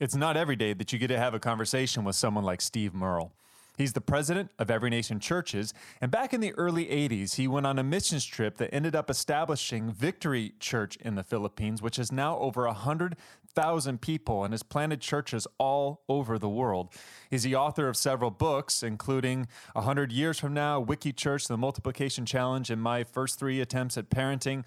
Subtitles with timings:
[0.00, 2.94] It's not every day that you get to have a conversation with someone like Steve
[2.94, 3.32] Murrell.
[3.76, 7.66] He's the president of Every Nation Churches, and back in the early 80s, he went
[7.66, 12.12] on a missions trip that ended up establishing Victory Church in the Philippines, which is
[12.12, 16.92] now over 100,000 people and has planted churches all over the world.
[17.28, 22.24] He's the author of several books, including 100 Years From Now, Wiki Church, The Multiplication
[22.24, 24.64] Challenge, and My First Three Attempts at Parenting.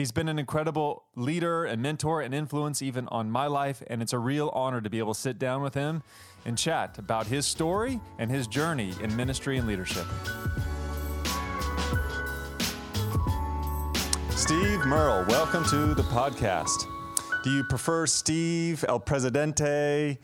[0.00, 4.14] He's been an incredible leader and mentor and influence even on my life, and it's
[4.14, 6.02] a real honor to be able to sit down with him
[6.46, 10.06] and chat about his story and his journey in ministry and leadership.
[14.30, 16.86] Steve Murrell, welcome to the podcast.
[17.44, 20.18] Do you prefer Steve, El Presidente,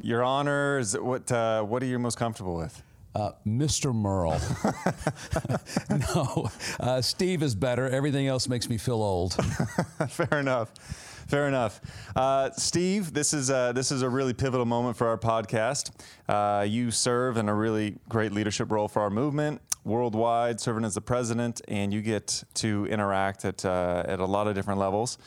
[0.00, 0.78] Your Honor?
[0.78, 2.82] Is what, uh, what are you most comfortable with?
[3.14, 3.94] Uh, Mr.
[3.94, 4.38] Murrell.
[6.14, 7.88] no, uh, Steve is better.
[7.88, 9.34] Everything else makes me feel old.
[10.08, 10.72] Fair enough.
[11.26, 11.80] Fair enough.
[12.16, 15.90] Uh, Steve, this is a, this is a really pivotal moment for our podcast.
[16.28, 20.94] Uh, you serve in a really great leadership role for our movement worldwide, serving as
[20.94, 25.18] the president, and you get to interact at uh, at a lot of different levels.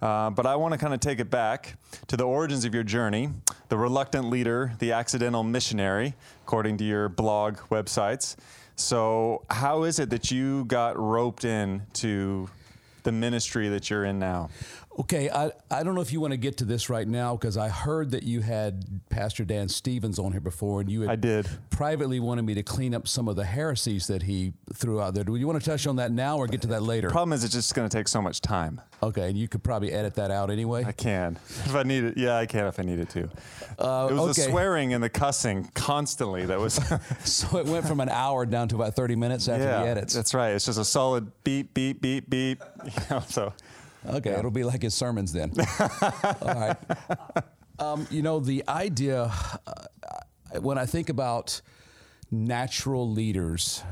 [0.00, 2.82] Uh, but I want to kind of take it back to the origins of your
[2.82, 3.30] journey,
[3.68, 8.36] the reluctant leader, the accidental missionary, according to your blog websites.
[8.76, 12.48] So, how is it that you got roped in to
[13.02, 14.48] the ministry that you're in now?
[14.98, 17.56] Okay, I, I don't know if you want to get to this right now because
[17.56, 21.16] I heard that you had Pastor Dan Stevens on here before, and you had I
[21.16, 21.48] did.
[21.70, 25.22] privately wanted me to clean up some of the heresies that he threw out there.
[25.22, 27.06] Do you want to touch on that now or get to that later?
[27.06, 28.80] The problem is, it's just going to take so much time.
[29.00, 30.84] Okay, and you could probably edit that out anyway.
[30.84, 32.18] I can if I need it.
[32.18, 33.30] Yeah, I can if I needed to.
[33.78, 36.80] Uh, it was the swearing and the cussing constantly that was.
[37.24, 40.14] So it went from an hour down to about 30 minutes after yeah, the edits.
[40.14, 40.50] that's right.
[40.50, 42.62] It's just a solid beep, beep, beep, beep.
[42.84, 43.52] You know, so
[44.06, 45.52] Okay, it'll be like his sermons then.
[45.80, 46.76] All right.
[47.78, 49.30] Um, you know, the idea,
[49.66, 51.60] uh, when I think about
[52.30, 53.82] natural leaders,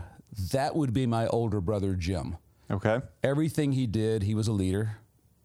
[0.53, 2.36] that would be my older brother, Jim.
[2.70, 4.98] okay, Everything he did, he was a leader.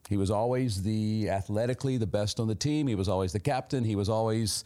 [0.09, 2.87] He was always the athletically the best on the team.
[2.87, 3.83] He was always the captain.
[3.83, 4.63] He was always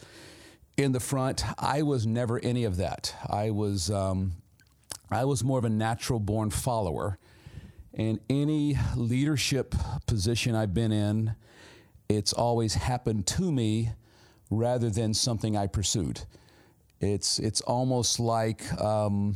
[0.76, 1.44] in the front.
[1.60, 3.16] I was never any of that.
[3.30, 4.34] I was um,
[5.12, 7.18] I was more of a natural born follower.
[7.98, 9.74] And any leadership
[10.06, 11.36] position I've been in,
[12.08, 13.90] it's always happened to me
[14.52, 16.22] rather than something I pursued.
[17.02, 19.36] It's it's almost like um,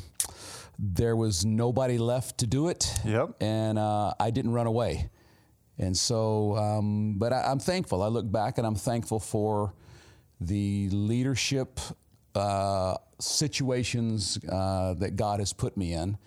[0.79, 3.35] there was nobody left to do it, Yep.
[3.41, 5.09] and uh, I didn't run away.
[5.77, 8.03] And so, um, but I, I'm thankful.
[8.03, 9.73] I look back and I'm thankful for
[10.39, 11.79] the leadership
[12.35, 16.17] uh, situations uh, that God has put me in.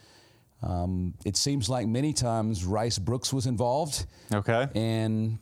[0.65, 5.39] Um, it seems like many times Rice Brooks was involved okay, and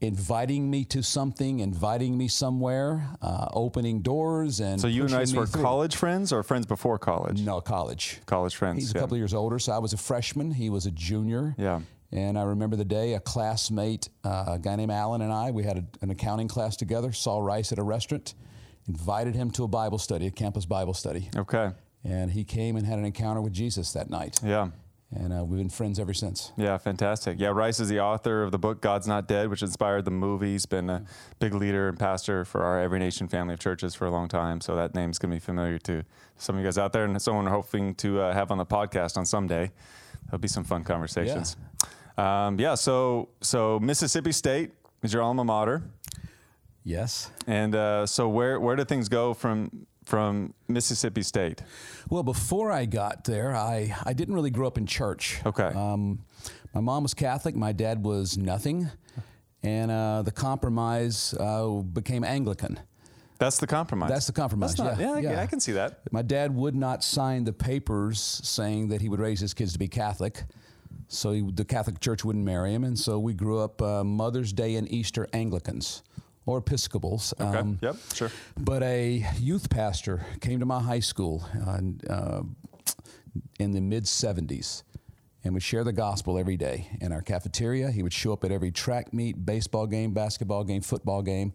[0.00, 5.34] inviting me to something, inviting me somewhere, uh, opening doors, and so you and Rice
[5.34, 5.62] were through.
[5.62, 7.42] college friends or friends before college?
[7.42, 8.20] No, college.
[8.26, 8.78] College friends.
[8.78, 10.52] He's a couple of years older, so I was a freshman.
[10.52, 11.54] He was a junior.
[11.58, 11.80] Yeah.
[12.12, 15.62] And I remember the day a classmate, uh, a guy named Alan, and I, we
[15.62, 18.34] had a, an accounting class together, saw Rice at a restaurant,
[18.88, 21.28] invited him to a Bible study, a campus Bible study.
[21.36, 21.70] Okay.
[22.04, 24.40] And he came and had an encounter with Jesus that night.
[24.42, 24.70] Yeah.
[25.12, 26.52] And uh, we've been friends ever since.
[26.56, 27.40] Yeah, fantastic.
[27.40, 30.52] Yeah, Rice is the author of the book God's Not Dead, which inspired the movie.
[30.52, 31.04] He's been a
[31.40, 34.60] big leader and pastor for our Every Nation family of churches for a long time.
[34.60, 36.04] So that name's going to be familiar to
[36.36, 38.66] some of you guys out there and someone we're hoping to uh, have on the
[38.66, 39.72] podcast on someday.
[40.26, 41.56] There'll be some fun conversations.
[42.16, 42.46] Yeah.
[42.46, 44.70] Um, yeah, so, so Mississippi State
[45.02, 45.82] is your alma mater.
[46.84, 47.30] Yes.
[47.48, 51.62] And uh, so where, where do things go from, from Mississippi State?
[52.10, 55.40] Well, before I got there, I, I didn't really grow up in church.
[55.46, 55.62] Okay.
[55.62, 56.24] Um,
[56.74, 58.90] my mom was Catholic, my dad was nothing.
[59.62, 62.80] And uh, the compromise uh, became Anglican.
[63.38, 64.10] That's the compromise.
[64.10, 64.74] That's the compromise.
[64.74, 65.42] That's not, yeah, yeah, yeah.
[65.42, 66.00] I can see that.
[66.10, 69.78] My dad would not sign the papers saying that he would raise his kids to
[69.78, 70.42] be Catholic.
[71.08, 72.84] So he, the Catholic Church wouldn't marry him.
[72.84, 76.02] And so we grew up uh, Mother's Day and Easter Anglicans
[76.46, 77.34] or Episcopals.
[77.40, 77.58] Okay.
[77.58, 77.96] Um, yep.
[78.14, 78.30] Sure.
[78.56, 81.80] But a youth pastor came to my high school uh,
[82.12, 82.42] uh,
[83.58, 84.82] in the mid 70s
[85.44, 87.90] and would share the gospel every day in our cafeteria.
[87.90, 91.52] He would show up at every track meet, baseball game, basketball game, football game.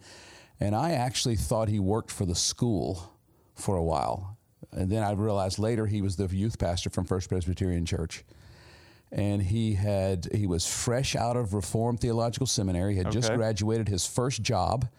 [0.59, 3.13] And I actually thought he worked for the school
[3.53, 4.37] for a while.
[4.71, 8.23] And then I realized later he was the youth pastor from First Presbyterian Church.
[9.15, 14.05] And he had he was fresh out of Reformed Theological Seminary, had just graduated his
[14.05, 14.89] first job.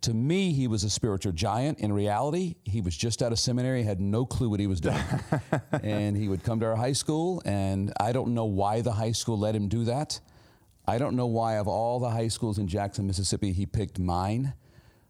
[0.00, 1.78] To me, he was a spiritual giant.
[1.78, 5.00] In reality, he was just out of seminary, had no clue what he was doing.
[5.84, 9.12] and he would come to our high school, and I don't know why the high
[9.12, 10.20] school let him do that.
[10.86, 14.52] I don't know why, of all the high schools in Jackson, Mississippi, he picked mine.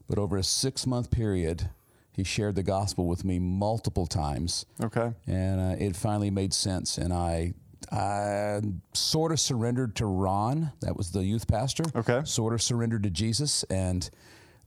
[0.07, 1.71] but over a six month period,
[2.13, 4.67] he shared the gospel with me multiple times.
[4.81, 5.13] Okay.
[5.27, 6.99] And uh, it finally made sense.
[6.99, 7.55] And I,
[7.93, 8.61] I
[8.93, 11.85] sort of surrendered to Ron, that was the youth pastor.
[11.95, 12.23] Okay.
[12.25, 13.63] Sort of surrendered to Jesus.
[13.65, 14.09] And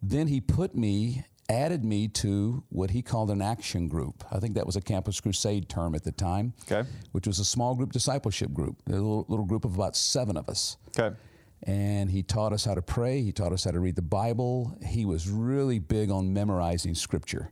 [0.02, 4.24] then he put me, added me to what he called an action group.
[4.32, 6.54] I think that was a Campus Crusade term at the time.
[6.70, 6.88] Okay.
[7.12, 10.48] Which was a small group discipleship group, a little, little group of about seven of
[10.50, 11.16] us Okay.
[11.64, 13.22] and he taught us how to pray.
[13.22, 14.78] He taught us how to read the Bible.
[14.86, 17.52] He was really big on memorizing scripture.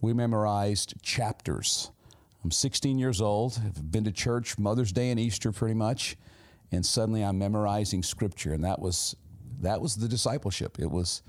[0.00, 1.90] We memorized chapters.
[2.42, 3.60] I'm 16 years old.
[3.64, 6.16] I've been to church Mother's Day and Easter pretty much,
[6.72, 9.14] and suddenly I'm memorizing scripture, and that was
[9.60, 10.78] that was the discipleship.
[10.78, 11.22] It was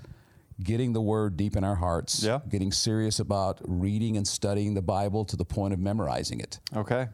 [0.62, 2.22] getting the word deep in our hearts.
[2.22, 2.40] Yeah.
[2.48, 6.58] Getting serious about reading and studying the Bible to the point of memorizing it.
[6.74, 7.08] Okay.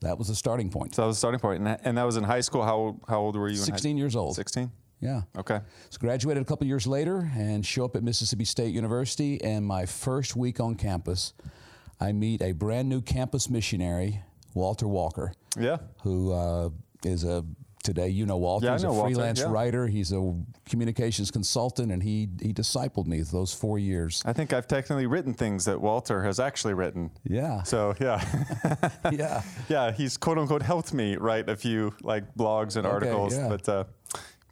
[0.00, 0.94] That was the starting point.
[0.94, 1.58] So that was the starting point.
[1.58, 2.62] And that, and that was in high school.
[2.62, 3.54] How old, how old were you?
[3.56, 4.36] in high- 16 years old.
[4.36, 4.70] 16?
[5.00, 5.22] Yeah.
[5.36, 5.60] Okay.
[5.90, 9.42] So graduated a couple years later and show up at Mississippi State University.
[9.42, 11.34] And my first week on campus,
[12.00, 14.20] I meet a brand new campus missionary,
[14.54, 15.78] Walter Walker, Yeah.
[16.02, 16.70] who uh,
[17.04, 17.44] is a
[17.82, 18.64] today you know Walter.
[18.66, 19.50] Yeah, I He's know a Walter, freelance yeah.
[19.52, 19.86] writer.
[19.86, 20.34] He's a
[20.68, 24.22] communications consultant, and he he discipled me those four years.
[24.24, 27.10] I think I've technically written things that Walter has actually written.
[27.24, 28.24] Yeah, So yeah,
[29.12, 29.42] yeah.
[29.68, 33.48] yeah, he's quote unquote helped me write a few like blogs and Okay, articles, yeah.
[33.48, 33.84] but uh,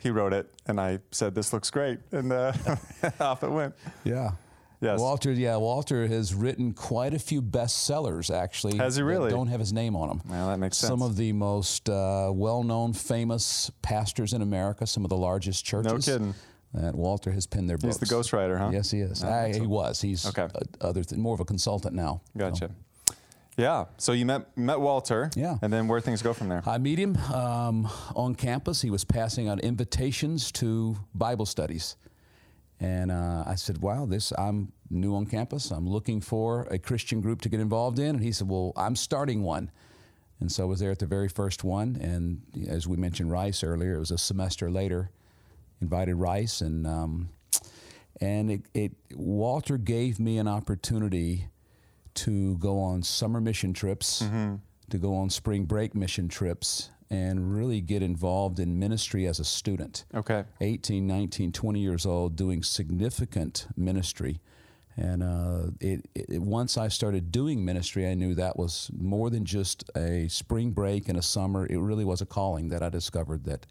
[0.02, 2.52] he wrote it, and I said this looks great, and uh,
[3.20, 3.74] off it went.
[4.04, 4.32] Yeah.
[4.82, 4.98] Yes.
[4.98, 8.76] Walter, yeah, Walter has written quite a few bestsellers, actually.
[8.78, 9.30] Has he really?
[9.30, 10.22] Don't have his name on them.
[10.28, 10.88] Well, that makes sense.
[10.88, 16.08] Some of the most uh, well-known, famous pastors in America, some of the largest churches.
[16.08, 16.34] No kidding.
[16.74, 18.00] That Walter has penned their books.
[18.00, 18.70] He's the ghostwriter, huh?
[18.72, 19.22] Yes, he is.
[19.22, 20.00] Oh, I, he was.
[20.00, 20.48] He's Okay.
[20.54, 22.22] uh, other th- more of a consultant now.
[22.36, 22.70] Gotcha.
[23.58, 23.84] Yeah.
[23.98, 25.30] So you met met Walter.
[25.36, 25.58] Yeah.
[25.60, 26.62] And then where things go from there?
[26.66, 28.80] I meet him um, on campus.
[28.80, 31.96] He was passing out invitations to Bible studies.
[32.82, 35.70] And uh, I said, wow, this, I'm new on campus.
[35.70, 38.16] I'm looking for a Christian group to get involved in.
[38.16, 39.70] And he said, well, I'm starting one.
[40.40, 41.96] And so I was there at the very first one.
[42.00, 45.10] And as we mentioned Rice earlier, it was a semester later.
[45.80, 46.60] Invited Rice.
[46.60, 47.28] And, um,
[48.20, 51.46] and it, it, Walter gave me an opportunity
[52.14, 54.18] to go on summer mission trips,
[54.90, 59.44] to go on spring break mission trips, and really get involved in ministry as a
[59.44, 60.06] student.
[60.14, 60.44] Okay.
[60.62, 64.40] 18, 19, 20 years old, doing significant ministry.
[64.96, 69.44] And uh, it, it, once I started doing ministry, I knew that was more than
[69.44, 71.66] just a spring break and a summer.
[71.66, 73.66] It really was a calling that I discovered that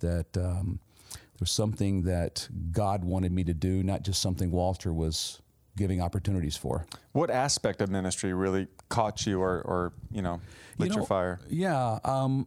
[0.00, 0.80] that um,
[1.12, 5.40] there was something that God wanted me to do, not just something Walter was
[5.76, 6.86] giving opportunities for.
[7.12, 10.40] What aspect of ministry really caught you, or or you know,
[10.78, 11.40] lit You your fire?
[11.48, 12.46] Yeah, um,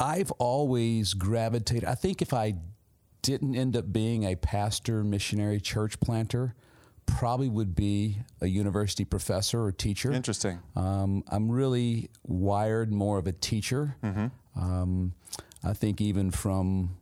[0.00, 1.84] I've always gravitated.
[1.88, 2.54] I think if I
[3.22, 6.54] didn't end up being a pastor, missionary, church planter,
[7.06, 10.12] probably would be a university professor or teacher.
[10.12, 10.58] Interesting.
[10.76, 13.96] Um, I'm really wired more of a teacher.
[14.56, 15.14] Um,
[15.62, 16.96] I think even from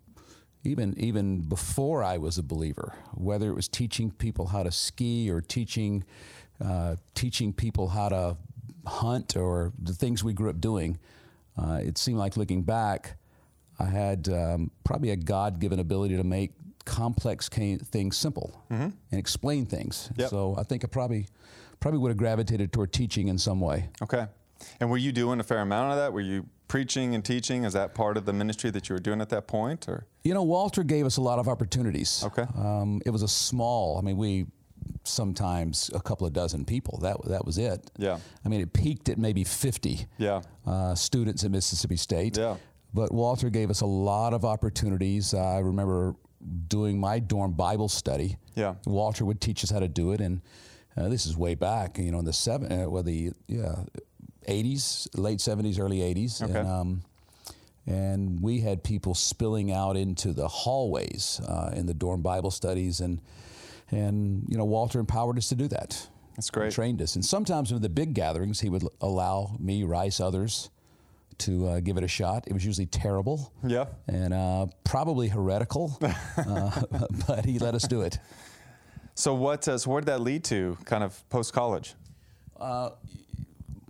[0.64, 5.28] even even before I was a believer, whether it was teaching people how to ski
[5.30, 6.04] or teaching
[6.64, 8.36] uh, teaching people how to
[8.86, 10.98] hunt or the things we grew up doing,
[11.56, 13.16] uh, it seemed like looking back,
[13.78, 16.52] I had um, probably a God given ability to make
[16.84, 20.10] complex things simple and explain things.
[20.16, 20.30] Yep.
[20.30, 21.26] So I think I probably
[21.80, 23.88] probably would have gravitated toward teaching in some way.
[24.02, 24.26] Okay.
[24.80, 26.12] And were you doing a fair amount of that?
[26.12, 27.64] Were you preaching and teaching?
[27.64, 30.06] Is that part of the ministry that you were doing at that point, or?
[30.22, 32.22] You know, Walter gave us a lot of opportunities.
[32.24, 32.46] Okay.
[32.56, 33.98] Um, it was a small.
[33.98, 34.46] I mean, we
[35.04, 36.98] sometimes a couple of dozen people.
[37.02, 37.90] That that was it.
[37.98, 38.18] Yeah.
[38.44, 40.06] I mean, it peaked at maybe fifty.
[40.18, 40.42] Yeah.
[40.66, 42.36] Uh, students at Mississippi State.
[42.36, 42.56] Yeah.
[42.94, 45.34] But Walter gave us a lot of opportunities.
[45.34, 46.14] I remember
[46.68, 48.36] doing my dorm Bible study.
[48.54, 48.74] Yeah.
[48.86, 50.42] Walter would teach us how to do it, and
[50.96, 53.76] uh, this is way back, you know, in the seven, uh, well, the yeah,
[54.46, 56.52] eighties, late seventies, early eighties, Okay.
[56.58, 57.02] and um,
[57.86, 63.00] and we had people spilling out into the hallways uh, in the dorm Bible studies,
[63.00, 63.20] and
[63.92, 66.08] and you know, Walter empowered us to do that.
[66.34, 66.72] That's great.
[66.72, 70.70] Trained us, and sometimes with the big gatherings, he would allow me, Rice, others.
[71.38, 73.86] To uh, give it a shot, it was usually terrible Yeah.
[74.06, 75.98] and uh, probably heretical,
[76.36, 76.82] uh,
[77.26, 78.18] but he let us do it.
[79.14, 79.66] So what?
[79.66, 80.76] Uh, so where did that lead to?
[80.84, 81.94] Kind of post college.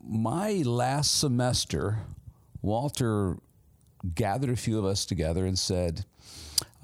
[0.02, 1.99] My last semester,
[2.62, 3.37] Walter
[4.14, 6.04] gathered a few of us together and said,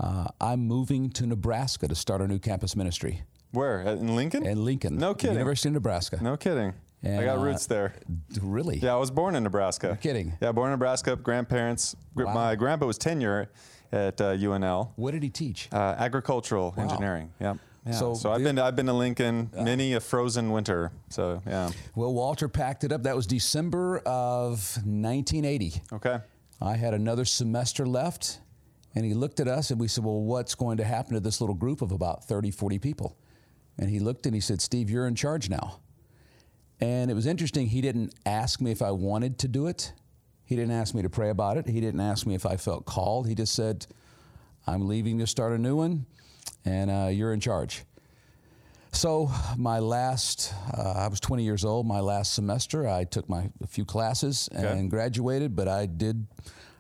[0.01, 3.81] uh, I'm moving to Nebraska to start a new campus ministry Where?
[3.83, 4.47] In Lincoln?
[4.47, 4.97] in Lincoln.
[4.99, 5.35] No kidding.
[5.37, 6.19] University of Nebraska.
[6.23, 6.75] no kidding.
[7.05, 7.95] I got uh, roots there.
[8.43, 8.79] Really?
[8.79, 9.87] Yeah, I was born in Nebraska.
[9.89, 10.33] You're kidding.
[10.41, 11.15] Yeah, born in Nebraska.
[11.15, 11.95] Grandparents.
[12.17, 12.35] Wow.
[12.35, 13.51] My grandpa was tenure
[13.93, 14.91] at uh, UNL.
[14.97, 15.69] What did he teach?
[15.73, 17.33] Uh, agricultural engineering.
[17.41, 17.55] Yeah.
[17.87, 17.93] Yeah.
[17.93, 20.91] So So, I've been to, I've been to Lincoln many a frozen winter.
[21.09, 21.71] So yeah.
[21.95, 23.05] Well, Walter packed it up.
[23.05, 25.83] That was December of 1980.
[25.93, 26.19] Okay.
[26.61, 28.41] I had another semester left,
[28.95, 31.41] and he looked at us and we said, Well, what's going to happen to this
[31.41, 33.17] little group of about 30, 40 people?
[33.79, 35.81] And he looked and he said, Steve, you're in charge now.
[36.81, 37.67] And it was interesting.
[37.69, 39.93] He didn't ask me if I wanted to do it,
[40.45, 42.87] he didn't ask me to pray about it, he didn't ask me if I felt
[42.87, 43.29] called.
[43.29, 43.87] He just said,
[44.67, 46.07] I'm leaving to start a new one,
[46.65, 47.85] and uh, you're in charge.
[48.93, 51.87] So my last, uh, I was 20 years old.
[51.87, 54.67] My last semester, I took my a few classes Okay.
[54.67, 55.55] and graduated.
[55.55, 56.27] But I did,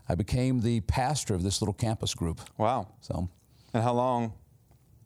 [0.09, 2.41] I became the pastor of this little campus group.
[2.57, 2.89] Wow.
[3.01, 3.29] So
[3.75, 4.33] And how long?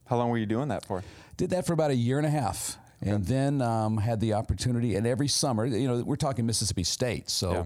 [0.06, 1.02] How long were you doing that for?
[1.36, 4.94] did that for about a year and a half, and then um, had the opportunity.
[4.96, 7.52] And every summer, you know, we're talking Mississippi State, so.
[7.52, 7.64] Yeah.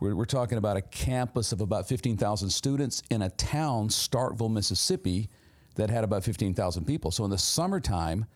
[0.00, 5.30] We're, we're talking about a campus of about 15,000 students in a town, Starkville, Mississippi,
[5.76, 7.12] that had about 15,000 people.
[7.12, 8.26] So in the summertime,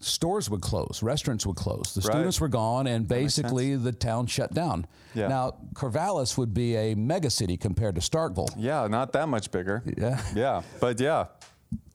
[0.00, 2.12] stores would close, restaurants would close, the Right.
[2.14, 4.86] students were gone, and basically the town shut down.
[5.14, 5.28] Yeah.
[5.28, 8.48] Now, Corvallis would be a megacity compared to Starkville.
[8.56, 9.82] Yeah, not that much bigger.
[9.96, 10.20] Yeah.
[10.34, 11.26] Yeah, but yeah,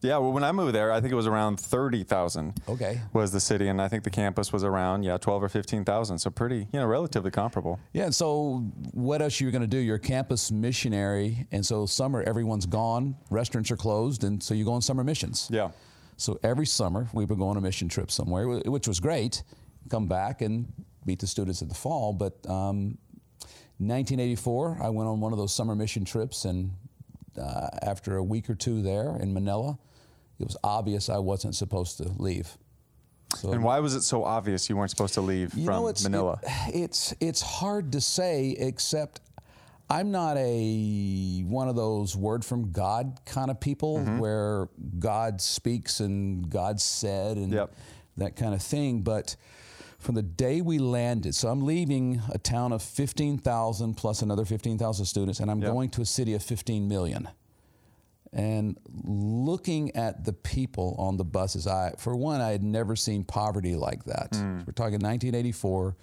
[0.02, 0.18] yeah.
[0.18, 2.54] Well, when I moved there, I think it was around thirty thousand.
[2.70, 3.02] Okay.
[3.14, 6.20] Was the city, and I think the campus was around yeah twelve or fifteen thousand.
[6.20, 7.80] So pretty, you know, relatively comparable.
[7.94, 8.64] Yeah, and so
[8.94, 9.78] what else are you going to do?
[9.78, 14.64] You're a campus missionary, and so summer everyone's gone, restaurants are closed, and so you
[14.66, 15.48] go on summer missions.
[15.52, 15.72] Yeah.
[16.20, 19.42] So every summer we would go on a mission trip somewhere, which was great.
[19.90, 20.72] Come back and
[21.06, 22.12] meet the students in the fall.
[22.12, 22.98] But um,
[23.78, 26.72] 1984, I went on one of those summer mission trips, and
[27.42, 29.80] uh, after a week or two there in Manila,
[30.40, 32.58] it was obvious I wasn't supposed to leave.
[33.38, 36.04] So And why was it so obvious you weren't supposed to leave from know, it's,
[36.04, 36.40] Manila?
[36.44, 39.22] it- it's it's hard to say, except
[39.90, 44.20] I'm not a one of those word from God kind of people Mm-hmm.
[44.20, 44.70] where
[45.00, 47.74] God speaks and God said and Yep.
[48.18, 49.02] that kind of thing.
[49.02, 49.36] But
[49.98, 55.06] from the day we landed, so I'm leaving a town of 15,000 plus another 15,000
[55.06, 55.72] students, and I'm Yep.
[55.74, 57.28] going to a city of 15 million
[58.32, 63.24] and looking at the people on the buses, I for one, I had never seen
[63.24, 64.34] poverty like that.
[64.68, 65.96] We're talking 1984,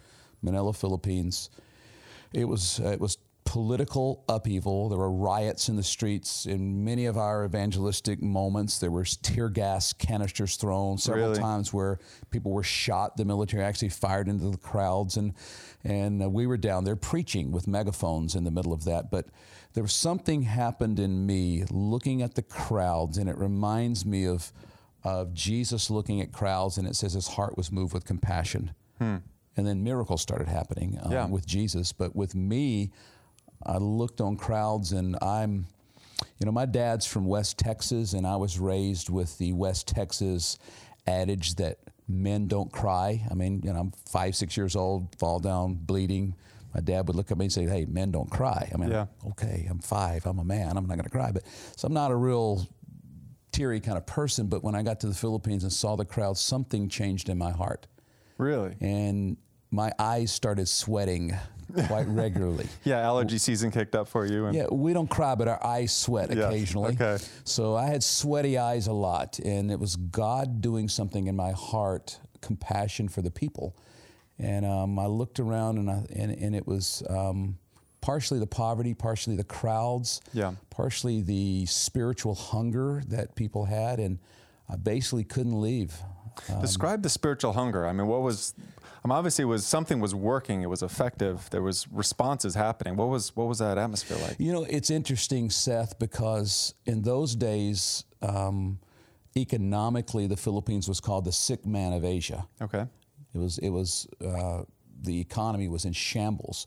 [0.43, 1.51] Manila, Philippines.
[2.33, 3.17] It was it was
[3.47, 4.91] political upheaval.
[4.91, 6.45] There were riots in the streets.
[6.45, 11.41] In many of our evangelistic moments, there were tear gas canisters thrown several Really?
[11.41, 11.99] times where
[12.31, 13.17] people were shot.
[13.17, 15.33] The military actually fired into the crowds, and
[15.85, 19.11] and uh, we were down there preaching with megaphones in the middle of that.
[19.11, 19.27] But
[19.73, 24.53] there was something happened in me looking at the crowds, and it reminds me of
[25.05, 28.75] of Jesus looking at crowds, and it says his heart was moved with compassion.
[29.59, 31.27] And then miracles started happening um, Yeah.
[31.27, 31.91] with Jesus.
[31.93, 32.91] But with me,
[33.65, 35.67] I looked on crowds, and I'm,
[36.39, 40.59] you know, my dad's from West Texas, and I was raised with the West Texas
[41.07, 43.27] adage that men don't cry.
[43.31, 46.35] I mean, you know, I'm five, six years old, fall down bleeding.
[46.75, 49.07] My dad would look at me and say, "Hey, men don't cry." I mean, Yeah.
[49.31, 51.33] okay, I'm five, I'm a man, I'm not going to cry.
[51.33, 51.45] But
[51.77, 52.67] so I'm not a real
[53.51, 54.47] teary kind of person.
[54.49, 57.51] But when I got to the Philippines and saw the crowd, something changed in my
[57.51, 57.87] heart,
[58.37, 58.77] Really?
[58.81, 59.39] and
[59.71, 61.35] my eyes started sweating
[61.87, 62.67] quite regularly.
[62.85, 64.47] Yeah, allergy season kicked up for you.
[64.47, 66.95] And Yeah, we don't cry, but our eyes sweat Yeah, occasionally.
[66.95, 67.19] okay.
[67.45, 71.53] So I had sweaty eyes a lot, and it was God doing something in my
[71.53, 73.77] heart, compassion for the people.
[74.39, 77.59] And um, I looked around, and, I, and, and it was um,
[78.01, 80.53] partially the poverty, partially the crowds, Yeah.
[80.71, 84.19] partially the spiritual hunger that people had, and
[84.69, 85.97] I basically couldn't leave.
[86.51, 87.87] Uh, Describe the spiritual hunger.
[87.87, 88.53] I mean, what was?
[89.07, 90.63] Mean, obviously, it was something was working.
[90.63, 91.49] It was effective.
[91.51, 92.97] There was responses happening.
[92.97, 94.37] What was what was that atmosphere like?
[94.39, 98.79] You know, it's interesting, Seth, because in those days, um,
[99.37, 102.47] economically, the Philippines was called the sick man of Asia.
[102.61, 102.87] Okay.
[103.35, 104.63] It was, it was, uh,
[105.03, 106.67] the economy was in shambles.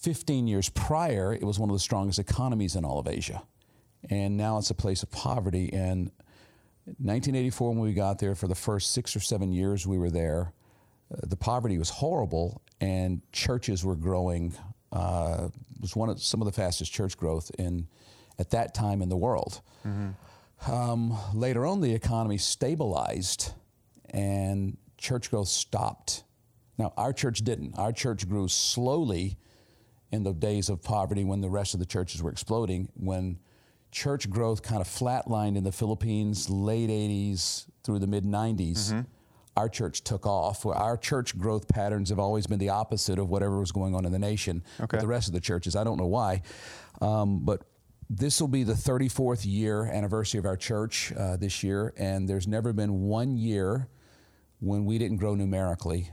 [0.00, 3.42] 15 years prior, it was one of the strongest economies in all of Asia.
[4.08, 5.70] And now it's a place of poverty.
[5.74, 6.10] And
[6.86, 10.54] 1984, when we got there, for the first six or seven years we were there,
[11.10, 14.54] the poverty was horrible, and churches were growing.
[14.92, 17.86] Uh, it was one of some of the fastest church growth in
[18.38, 19.60] at that time in the world.
[20.66, 23.52] Um, later on, the economy stabilized,
[24.10, 26.24] and church growth stopped.
[26.78, 27.78] Now, our church didn't.
[27.78, 29.36] Our church grew slowly
[30.12, 32.88] in the days of poverty when the rest of the churches were exploding.
[32.94, 33.38] When
[33.90, 39.06] church growth kind of flatlined in the Philippines, late 80s through the mid 90s,
[39.56, 40.64] our church took off.
[40.64, 44.12] Our church growth patterns have always been the opposite of whatever was going on in
[44.12, 44.96] the nation Okay.
[44.96, 45.76] with the rest of the churches.
[45.76, 46.42] I don't know why.
[47.02, 47.62] Um, but
[48.08, 52.46] this will be the 34th year anniversary of our church uh, this year, and there's
[52.48, 53.88] never been one year
[54.60, 56.10] when we didn't grow numerically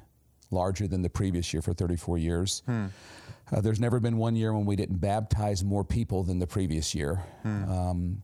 [0.51, 2.63] larger than the previous year for 34 years.
[2.67, 6.93] Uh, there's never been one year when we didn't baptize more people than the previous
[6.95, 7.23] year.
[7.43, 8.23] Um,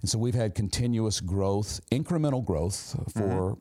[0.00, 3.58] and so we've had continuous growth, incremental growth for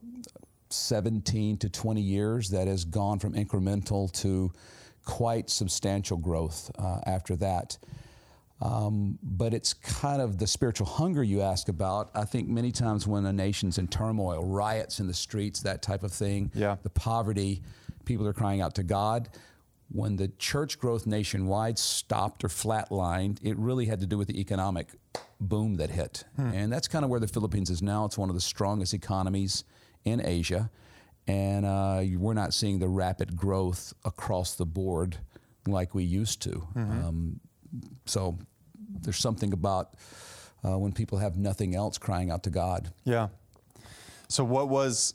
[0.73, 4.51] 17 to 20 years that has gone from incremental to
[5.05, 7.77] quite substantial growth uh, after that.
[8.61, 12.09] Um, but it's kind of the spiritual hunger you ask about.
[12.13, 16.03] I think many times when a nation's in turmoil, riots in the streets, that type
[16.03, 16.75] of thing, Yeah.
[16.83, 17.63] the poverty,
[18.05, 19.29] people are crying out to God.
[19.91, 24.39] When the church growth nationwide stopped or flatlined, it really had to do with the
[24.39, 24.89] economic
[25.39, 26.25] boom that hit.
[26.37, 28.03] And that's kind of where the Philippines is now.
[28.05, 29.63] It's one of the strongest economies
[30.09, 30.69] in Asia.
[31.27, 35.17] And uh, we're not seeing the rapid growth across the board
[35.67, 36.67] like we used to.
[36.75, 37.39] Um,
[38.05, 38.39] so
[39.01, 39.93] there's something about
[40.65, 42.91] uh, when people have nothing else crying out to God.
[43.03, 43.27] Yeah.
[44.27, 45.13] So what was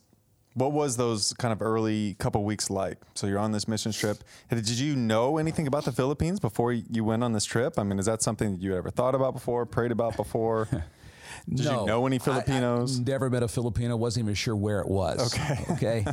[0.55, 2.99] what was those kind of early couple weeks like?
[3.15, 4.23] So you're on this mission trip.
[4.51, 7.77] Did you know anything about the Philippines before you went on this trip?
[7.77, 10.69] I mean, is that something that you ever thought about before, prayed about before?
[11.49, 12.99] Did you know any I- I Filipinos?
[12.99, 13.97] never met a Filipino.
[13.97, 15.35] Wasn't even sure where it was.
[15.35, 15.65] Okay.
[15.73, 16.05] Okay.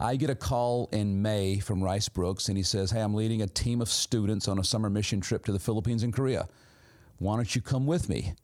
[0.00, 3.42] I get a call in May from Rice Brooks, and he says, "Hey, I'm leading
[3.42, 6.46] a team of students on a summer mission trip to the Philippines and Korea.
[7.18, 8.34] Why don't you come with me?"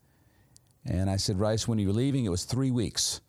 [0.85, 3.21] And I said, "Rice, when are you leaving?" It was three weeks.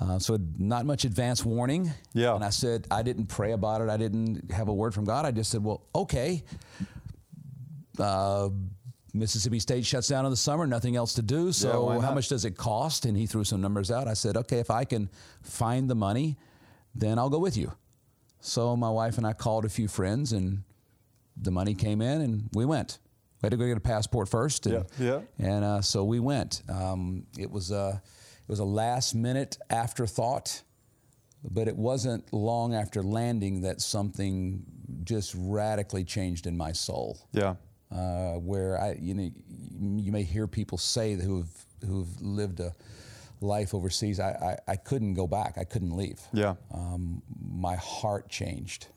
[0.00, 1.92] Uh, so not much advance warning.
[2.12, 2.34] Yeah.
[2.34, 3.88] And I said, I didn't pray about it.
[3.88, 5.24] I didn't have a word from God.
[5.24, 6.42] I just said, well, okay.
[7.96, 8.48] Uh,
[9.14, 11.52] Mississippi State shuts down in the summer, nothing else to do.
[11.52, 13.06] So why how much does it cost?
[13.06, 14.08] And he threw some numbers out.
[14.08, 15.08] I said, okay, if I can
[15.42, 16.36] find the money,
[16.94, 17.72] then I'll go with you.
[18.40, 20.64] So my wife and I called a few friends, and
[21.36, 22.98] the money came in, and we went.
[23.40, 26.62] We had to go get a passport first, and Yeah, and uh, so we went.
[26.68, 28.02] Um, it was a
[28.42, 30.62] it was a last minute afterthought,
[31.42, 34.64] but it wasn't long after landing that something
[35.04, 37.54] just radically changed in my soul Yeah.
[37.94, 39.30] Uh, where I, you know,
[39.80, 42.74] you may hear people say that who've who've lived a
[43.40, 44.20] life overseas.
[44.20, 45.58] I, I, I couldn't go back.
[45.58, 46.20] I couldn't leave.
[46.32, 46.54] Yeah.
[46.72, 48.88] Um, my heart changed.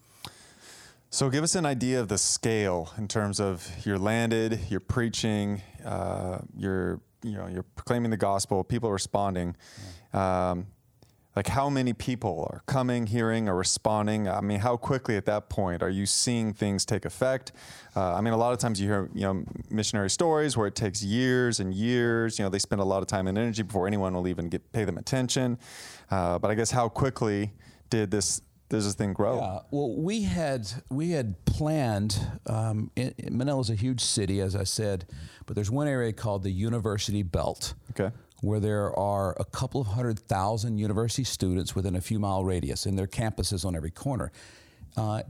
[1.09, 5.61] So give us an idea of the scale in terms of you're landed, you're preaching,
[5.85, 9.55] uh, you're you know you're proclaiming the gospel, people are responding.
[10.13, 10.67] Um,
[11.37, 14.27] like how many people are coming, hearing, or responding?
[14.27, 17.51] I mean, how quickly at that point are you seeing things take effect?
[17.95, 20.73] Uh, I mean, a lot of times you hear you know missionary stories where it
[20.73, 22.39] takes years and years.
[22.39, 24.71] You know, they spend a lot of time and energy before anyone will even get
[24.71, 25.59] pay them attention.
[26.09, 27.53] Uh, but I guess how quickly
[27.91, 29.39] did this does this thing grow?
[29.39, 32.19] Uh, well, we had we had planned.
[32.47, 35.05] Um, in, Manila's a huge city, as I said,
[35.45, 37.75] but there's one area called the University Belt.
[37.91, 38.11] Okay.
[38.41, 42.85] Where there are a couple of hundred thousand university students within a few mile radius,
[42.85, 44.31] and their campuses on every corner.
[44.95, 45.23] Uh,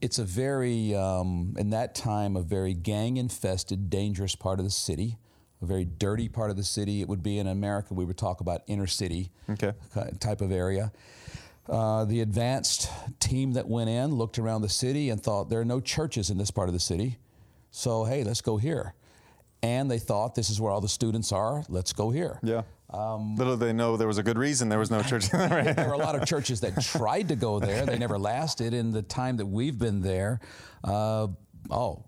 [0.00, 4.70] it's a very, um, in that time, a very gang infested, dangerous part of the
[4.70, 5.18] city,
[5.60, 7.00] a very dirty part of the city.
[7.00, 9.72] It would be in America, we would talk about inner city Okay.
[10.18, 10.92] type of area.
[11.68, 15.64] Uh, the advanced team that went in looked around the city and thought there are
[15.64, 17.18] no churches in this part of the city.
[17.70, 18.94] So, hey, let's go here.
[19.62, 21.62] And they thought this is where all the students are.
[21.68, 22.40] Let's go here.
[22.42, 22.62] Yeah.
[22.90, 25.32] Um, Little did they know there was a good reason there was no church.
[25.32, 25.74] right?
[25.74, 27.86] there were a lot of churches that tried to go there.
[27.86, 28.74] They never lasted.
[28.74, 30.40] In the time that we've been there,
[30.84, 31.28] uh,
[31.70, 32.04] oh,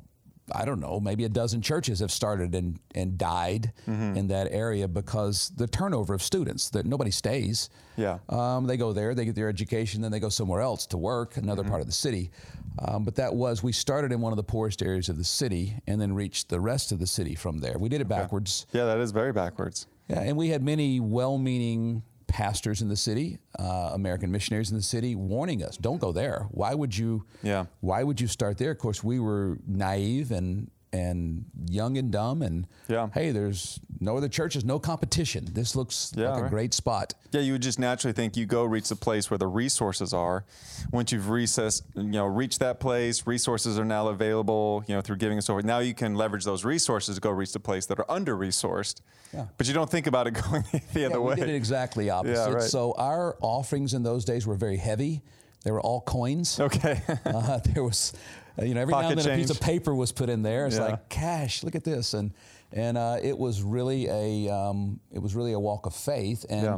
[0.52, 4.16] I don't know, maybe a dozen churches have started and, and died Mm-hmm.
[4.16, 7.70] in that area because the turnover of students, that nobody stays.
[7.96, 8.18] Yeah.
[8.28, 11.37] Um, they go there, they get their education, then they go somewhere else to work,
[11.37, 11.70] another Mm-hmm.
[11.70, 12.30] part of the city.
[12.78, 15.76] Um, but that was, we started in one of the poorest areas of the city
[15.87, 17.78] and then reached the rest of the city from there.
[17.78, 18.66] We did it backwards.
[18.72, 19.87] Yeah, that is very backwards.
[20.09, 22.02] Yeah, and we had many well-meaning
[22.35, 26.49] pastors in the city, uh, American missionaries in the city, warning us, "Don't go there.
[26.51, 27.25] Why would you?
[27.44, 27.66] Yeah.
[27.81, 32.40] Why would you start there?" Of course, we were naive and and young and dumb,
[32.42, 33.09] and Yeah.
[33.12, 35.48] hey, there's no other churches, no competition.
[35.52, 37.14] This looks Yeah, like a great spot.
[37.33, 40.44] Yeah, you would just naturally think you go reach the place where the resources are.
[40.92, 45.16] Once you've recessed, you know, reached that place, resources are now available, you know, through
[45.16, 45.64] giving and so forth.
[45.64, 49.00] Now you can leverage those resources to go reach the place that are under resourced.
[49.33, 49.46] Yeah.
[49.59, 51.35] But you don't think about it going the other Yeah, way.
[51.35, 52.52] we did it exactly opposite.
[52.54, 52.62] right.
[52.62, 55.22] So our offerings in those days were very heavy.
[55.64, 56.61] They were all coins.
[56.61, 57.02] Okay.
[57.24, 58.12] Uh, there was,
[58.59, 60.67] uh, you know, every now and then a piece of paper was put in there.
[60.67, 60.85] It's Yeah.
[60.87, 61.62] like cash.
[61.64, 62.33] Look at this, and
[62.73, 66.45] and uh, it was really a um, it was really a walk of faith.
[66.49, 66.77] And Yeah.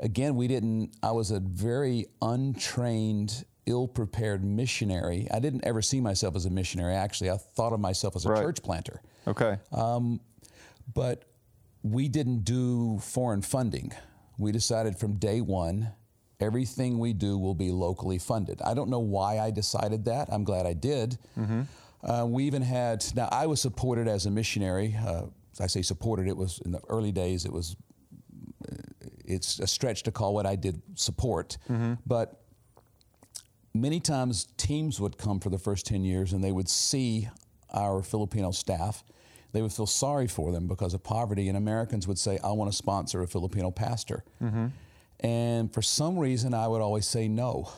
[0.00, 0.90] again, we didn't.
[1.02, 5.28] I was a very untrained, ill-prepared missionary.
[5.30, 6.94] I didn't ever see myself as a missionary.
[6.94, 8.42] Actually, I thought of myself as a Right.
[8.42, 9.00] church planter.
[9.26, 9.58] okay.
[10.94, 11.24] But
[11.82, 13.92] we didn't do foreign funding.
[14.38, 15.92] We decided from day one,
[16.40, 18.60] everything we do will be locally funded.
[18.62, 20.28] I don't know why I decided that.
[20.30, 21.18] I'm glad I did.
[22.02, 24.94] Uh, we even had, now I was supported as a missionary.
[25.04, 25.22] Uh,
[25.60, 27.76] I say supported, it was in the early days, it was,
[29.24, 31.58] it's a stretch to call what I did support.
[32.06, 32.40] But
[33.74, 37.28] many times teams would come for the first 10 years and they would see
[37.70, 39.02] our Filipino staff.
[39.52, 42.70] They would feel sorry for them because of poverty, and Americans would say, I want
[42.70, 44.22] to sponsor a Filipino pastor.
[45.20, 47.70] And for some reason, I would always say no.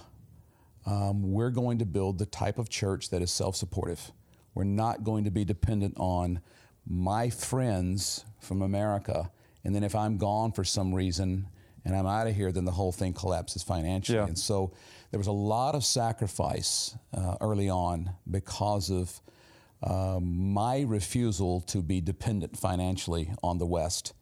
[0.87, 4.13] Um, we're going to build the type of church that is self supportive.
[4.55, 6.41] We're not going to be dependent on
[6.87, 9.31] my friends from America.
[9.65, 11.47] And then if I'm gone for some reason
[11.85, 14.19] and I'm out of here, then the whole thing collapses financially.
[14.19, 14.27] Yeah.
[14.27, 14.73] And so
[15.11, 19.21] there was a lot of sacrifice uh, early on because of
[19.83, 24.13] um, my refusal to be dependent financially on the West,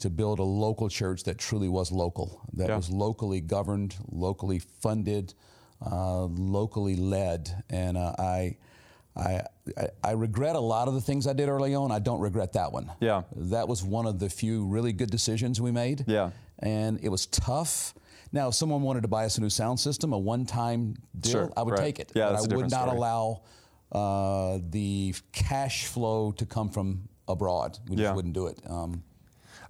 [0.00, 2.76] to build a local church that truly was local, that Yeah.
[2.76, 5.34] was locally governed, locally funded,
[5.84, 7.64] uh, locally led.
[7.70, 8.56] And uh, I,
[9.16, 9.42] I,
[10.04, 11.90] I- regret a lot of the things I did early on.
[11.90, 12.90] I don't regret that one.
[13.00, 13.22] Yeah.
[13.36, 16.04] That was one of the few really good decisions we made.
[16.06, 16.30] Yeah.
[16.58, 17.94] And it was tough.
[18.32, 21.52] Now, if someone wanted to buy us a new sound system, a one-time deal, Sure,
[21.56, 21.80] I would right.
[21.80, 22.12] take it.
[22.14, 22.96] Yeah, but I would not story.
[22.96, 23.42] allow
[23.92, 27.78] uh, the cash flow to come from abroad.
[27.88, 28.14] We just Yeah.
[28.14, 28.58] wouldn't do it.
[28.68, 29.02] Um,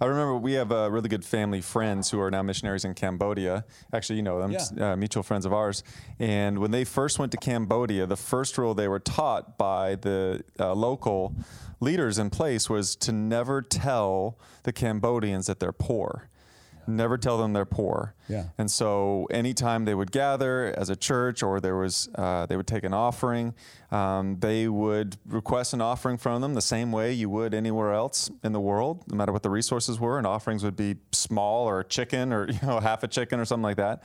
[0.00, 3.64] I remember we have uh, really good family friends who are now missionaries in Cambodia.
[3.92, 4.92] Actually, you know them, Yeah.
[4.92, 5.82] uh, mutual friends of ours.
[6.18, 10.42] And when they first went to Cambodia, the first rule they were taught by the
[10.60, 11.34] uh, local
[11.80, 16.28] leaders in place was to never tell the Cambodians that they're poor.
[16.86, 18.14] Never tell them they're poor.
[18.28, 18.44] Yeah.
[18.58, 22.66] And so anytime they would gather as a church or there was, uh, they would
[22.66, 23.54] take an offering,
[23.90, 28.30] um, they would request an offering from them the same way you would anywhere else
[28.42, 30.18] in the world, no matter what the resources were.
[30.18, 33.44] And offerings would be small or a chicken or, you know, half a chicken or
[33.44, 34.02] something like that.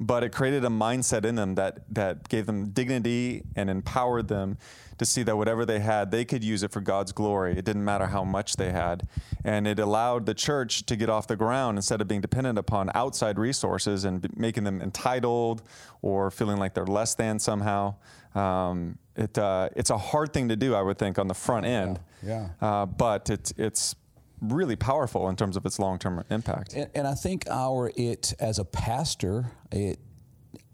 [0.00, 4.58] But it created a mindset in them that, that gave them dignity and empowered them
[4.98, 7.56] to see that whatever they had, they could use it for God's glory.
[7.58, 9.08] It didn't matter how much they had.
[9.44, 12.90] And it allowed the church to get off the ground instead of being dependent upon
[12.94, 15.62] outside resources and b- making them entitled
[16.02, 17.94] or feeling like they're less than somehow.
[18.34, 21.66] Um, it, uh, it's a hard thing to do, I would think, on the front
[21.66, 22.00] end.
[22.22, 22.48] yeah.
[22.60, 23.94] Uh, but it's, it's
[24.40, 26.74] really powerful in terms of its long term impact.
[26.74, 29.98] And, and I think our it as a pastor, it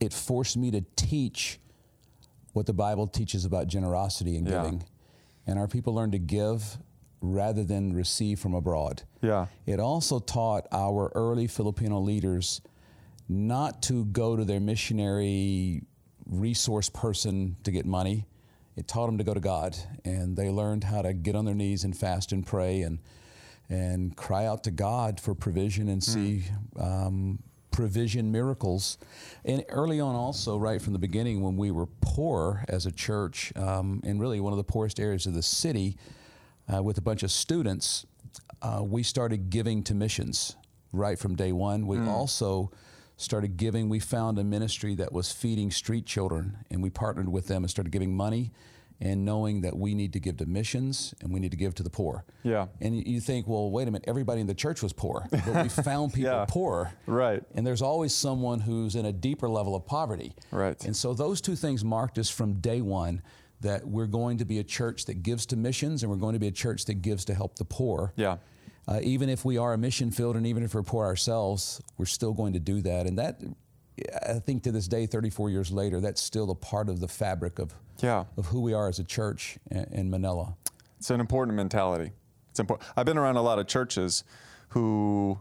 [0.01, 1.59] it forced me to teach
[2.53, 4.63] what the Bible teaches about generosity and Yeah.
[4.63, 4.83] giving,
[5.47, 6.79] and our people learned to give
[7.21, 9.03] rather than receive from abroad.
[9.23, 9.47] Yeah.
[9.67, 12.61] It also taught our early Filipino leaders
[13.29, 15.83] not to go to their missionary
[16.27, 18.27] resource person to get money.
[18.77, 21.55] It taught them to go to God, and they learned how to get on their
[21.55, 22.99] knees and fast and pray and
[23.69, 26.43] and cry out to God for provision and see
[26.77, 27.39] um,
[27.81, 28.99] provision miracles.
[29.43, 33.55] And early on, also, right from the beginning, when we were poor as a church,
[33.57, 35.97] um, in really one of the poorest areas of the city,
[36.73, 38.05] uh, with a bunch of students,
[38.61, 40.57] uh, we started giving to missions
[40.93, 41.87] right from day one.
[41.87, 42.71] We also
[43.17, 43.89] started giving.
[43.89, 47.71] We found a ministry that was feeding street children, and we partnered with them and
[47.71, 48.53] started giving money.
[49.03, 51.83] And knowing that we need to give to missions and we need to give to
[51.83, 52.25] the poor.
[52.43, 52.67] Yeah.
[52.83, 55.69] And you- think, well, wait a minute, everybody in the church was poor, but we
[55.83, 56.45] found people Yeah.
[56.49, 56.93] poor.
[57.07, 57.43] Right.
[57.55, 60.35] And there's always someone who's in a deeper level of poverty.
[60.51, 60.83] Right.
[60.85, 63.23] And so those two things marked us from day one
[63.63, 66.39] that we're going to be a church that gives to missions and we're going to
[66.39, 68.13] be a church that gives to help the poor.
[68.17, 68.37] Yeah.
[68.89, 72.07] Uh, even if we are a mission field and even if we're poor ourselves, we're
[72.07, 73.07] still going to do that.
[73.07, 73.41] And that,
[74.27, 77.59] I think to this day, 34 years later, that's still a part of the fabric
[77.59, 78.25] of, Yeah.
[78.37, 80.55] of who we are as a church in, Manila.
[80.99, 82.13] It's an important mentality.
[82.51, 82.89] It's important.
[82.97, 84.25] I've been around a lot of churches
[84.71, 85.39] who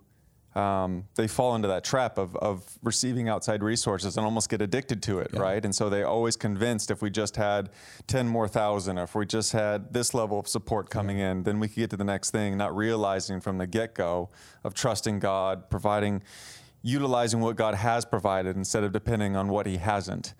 [0.56, 5.02] um, they fall into that trap of, of receiving outside resources and almost get addicted
[5.04, 5.64] to it, right?
[5.64, 7.70] And so they always convinced if we just had
[8.08, 11.68] 10 more thousand, if we just had this level of support coming in, then we
[11.68, 14.30] could get to the next thing, not realizing from the get go
[14.64, 16.24] of trusting God, providing,
[16.82, 20.34] utilizing what God has provided instead of depending on what He hasn't.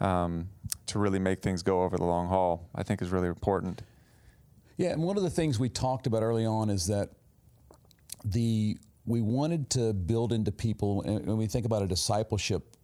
[0.00, 0.48] Um,
[0.86, 3.82] to really make things go over the long haul, I think is really important.
[4.76, 7.10] Yeah, and one of the things we talked about early on is that
[8.24, 12.76] the we wanted to build into people, and when we think about a discipleship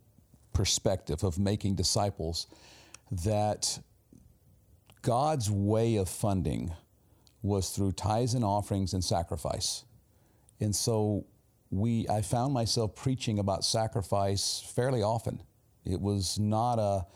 [0.53, 2.49] perspective of making disciples,
[3.11, 3.79] that
[5.03, 6.73] God's way of funding
[7.43, 9.85] was through tithes and offerings and sacrifice.
[10.61, 11.25] And so
[11.71, 15.43] we I found myself preaching about sacrifice fairly often.
[15.85, 17.07] It was not a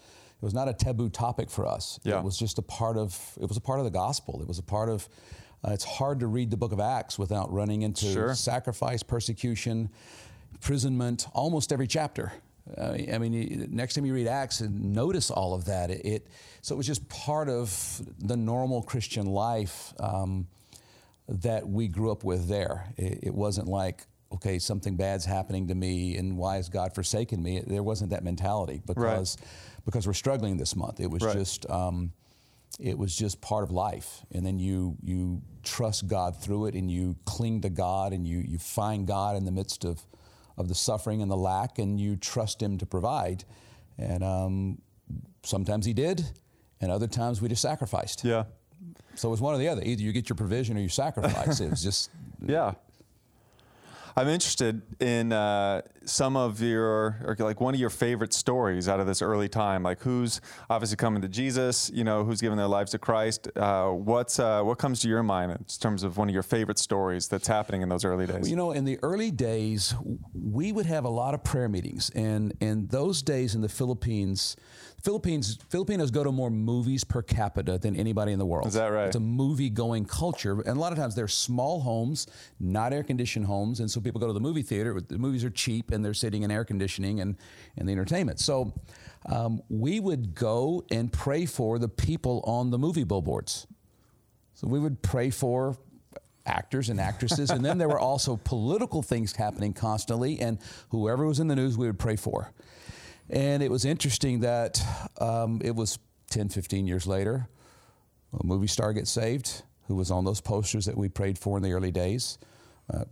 [0.41, 2.01] it was not a taboo topic for us.
[2.05, 2.19] Yeah.
[2.19, 4.41] It was just a part of it was a part of the gospel.
[4.43, 5.09] It was a part of
[5.65, 8.35] Uh, it's hard to read the book of Acts without running into Sure.
[8.35, 9.89] sacrifice, persecution,
[10.53, 12.33] imprisonment, almost every chapter.
[12.77, 15.91] Uh, I mean, next time you read Acts, and notice all of that.
[15.91, 16.27] It, it
[16.63, 20.49] so it was just part of the normal Christian life um,
[21.29, 22.49] that we grew up with.
[22.49, 26.95] There, it, it wasn't like okay, something bad's happening to me, and why has God
[26.95, 27.61] forsaken me?
[27.67, 29.37] There wasn't that mentality because
[29.85, 31.01] because we're struggling this month.
[31.01, 31.37] It was Right.
[31.37, 31.69] just.
[31.71, 32.13] Um,
[32.81, 36.91] it was just part of life and then you you trust god through it and
[36.91, 40.01] you cling to god and you you find god in the midst of
[40.57, 43.45] of the suffering and the lack and you trust him to provide
[43.99, 44.79] and um,
[45.43, 46.25] sometimes he did
[46.81, 48.45] and other times we just sacrificed Yeah.
[49.17, 51.61] so it was one or the other either you get your provision or you sacrifice
[51.61, 52.11] it was just
[52.45, 52.73] Yeah.
[54.17, 59.01] I'm interested in uh, some of your, or like one of your favorite stories out
[59.01, 59.83] of this early time.
[59.83, 63.49] Like who's obviously coming to Jesus, you know, who's giving their lives to Christ.
[63.57, 66.79] Uh, what's uh, what comes to your mind in terms of one of your favorite
[66.79, 68.51] stories that's happening in those early days?
[68.51, 69.95] You know, in the early days,
[70.35, 74.57] we would have a lot of prayer meetings, and in those days in the Philippines,
[75.03, 78.67] Philippines Filipinos go to more movies per capita than anybody in the world.
[78.67, 79.07] Is that right?
[79.07, 82.27] It's a movie-going culture, and a lot of times they're small homes,
[82.61, 85.01] not air-conditioned homes, and so people go to the movie theater.
[85.01, 87.37] The movies are cheap, and they're sitting in air conditioning and
[87.77, 88.41] and the entertainment.
[88.41, 88.75] So.
[89.25, 93.69] Um, we would go and pray for the people on the movie billboards.
[94.55, 95.77] So we would pray for
[96.45, 101.39] actors and actresses, and then there were also political things happening constantly, and whoever was
[101.39, 102.53] in the news, we would pray for.
[103.31, 104.83] And it was interesting that
[105.21, 105.99] um, it was
[106.31, 107.49] 10, 15 years later,
[108.39, 111.63] a movie star gets saved who was on those posters that we prayed for in
[111.63, 112.39] the early days.
[112.93, 113.05] Uh,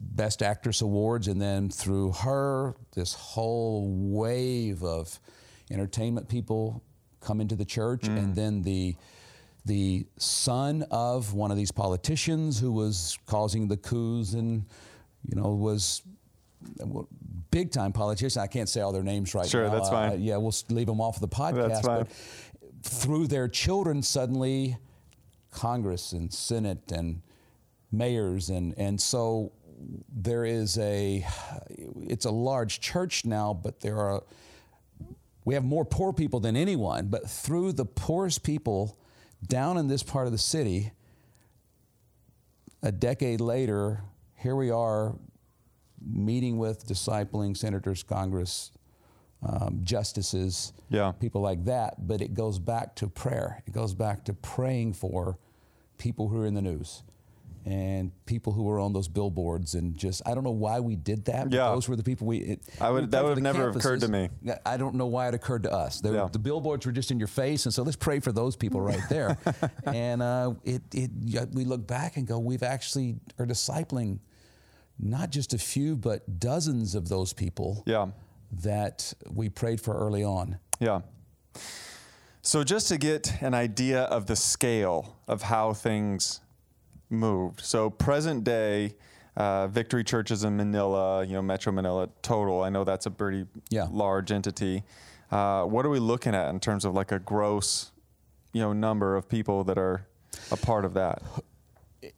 [0.00, 5.20] Best Actress awards, and then through her, this whole wave of
[5.70, 6.82] entertainment people
[7.20, 8.96] come into the church, and then the
[9.66, 14.64] the son of one of these politicians who was causing the coups and
[15.22, 16.02] you know was
[17.50, 18.40] big time politician.
[18.42, 19.74] I can't say all their names right Sure, now.
[19.74, 20.12] that's fine.
[20.12, 21.68] Uh, yeah, we'll leave them off the podcast.
[21.68, 21.98] That's fine.
[22.04, 24.76] But through their children, suddenly
[25.50, 27.22] Congress and Senate and
[27.92, 29.50] mayors and and so
[30.14, 31.26] there is a
[31.96, 34.22] it's a large church now, but there are
[35.44, 38.96] we have more poor people than anyone, but through the poorest people
[39.46, 40.92] down in this part of the city,
[42.82, 44.02] a decade later,
[44.36, 45.16] here we are
[46.04, 48.72] meeting with discipling senators, Congress,
[49.42, 51.12] um, justices, Yeah.
[51.12, 52.06] people like that.
[52.06, 53.62] But it goes back to prayer.
[53.66, 55.38] It goes back to praying for
[55.98, 57.02] people who are in the news
[57.66, 61.26] and people who were on those billboards and just I don't know why we did
[61.26, 61.52] that.
[61.52, 61.68] Yeah.
[61.70, 62.38] those were the people we.
[62.38, 64.30] It, I would- that would the never have occurred to me.
[64.64, 66.02] I don't know why it occurred to us.
[66.02, 66.28] Were- Yeah.
[66.32, 69.02] The billboards were just in your face, and so let's pray for those people right
[69.10, 69.36] there.
[69.84, 71.10] and uh, it, it,
[71.52, 74.18] we look back and go, we've actually are discipling
[75.02, 78.08] not just a few, but dozens of those people Yeah.
[78.52, 80.58] that we prayed for early on.
[80.78, 81.00] Yeah.
[82.42, 86.40] So just to get an idea of the scale of how things
[87.10, 87.60] moved.
[87.60, 88.96] So present day,
[89.36, 92.62] uh, Victory churches in Manila, you know, Metro Manila total.
[92.62, 93.88] I know that's a pretty Yeah.
[93.90, 94.84] large entity.
[95.30, 97.92] Uh, what are we looking at in terms of like a gross,
[98.52, 100.06] you know, number of people that are
[100.50, 101.22] a part of that?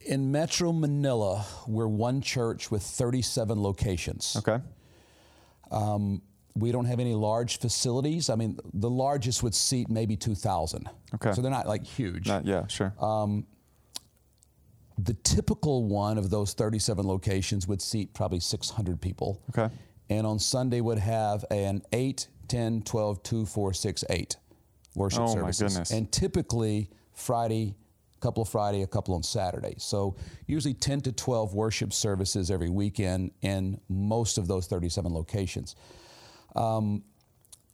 [0.01, 4.37] In Metro Manila, we're one church with 37 locations.
[4.39, 4.63] Okay.
[5.71, 6.23] Um,
[6.55, 8.31] we don't have any large facilities.
[8.31, 10.89] I mean, the largest would seat maybe 2,000.
[11.15, 11.33] Okay.
[11.33, 12.29] So they're not like huge.
[12.29, 12.95] Not, yeah, sure.
[13.01, 13.47] Um,
[14.99, 19.43] the typical one of those 37 locations would seat probably 600 people.
[19.51, 19.73] Okay.
[20.11, 24.37] And on Sunday would have an 8, 10, 12, 2, 4, 6, 8
[24.95, 25.73] worship Oh, my services.
[25.73, 25.91] goodness.
[25.91, 27.75] And typically Friday,
[28.23, 29.75] couple of Friday, a couple on Saturday.
[29.79, 35.77] So usually 10 to 12 worship services every weekend in most of those 37 locations.
[36.55, 37.03] Um,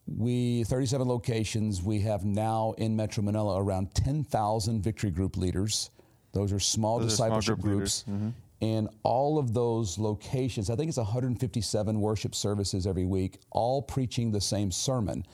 [0.07, 1.83] we 37 locations.
[1.83, 5.91] We have now in Metro Manila around 10,000 Victory Group leaders.
[6.33, 8.05] Those are small Those are small discipleship group groups.
[8.61, 14.33] And all of those locations, I think it's 157 worship services every week, all preaching
[14.33, 15.25] the same sermon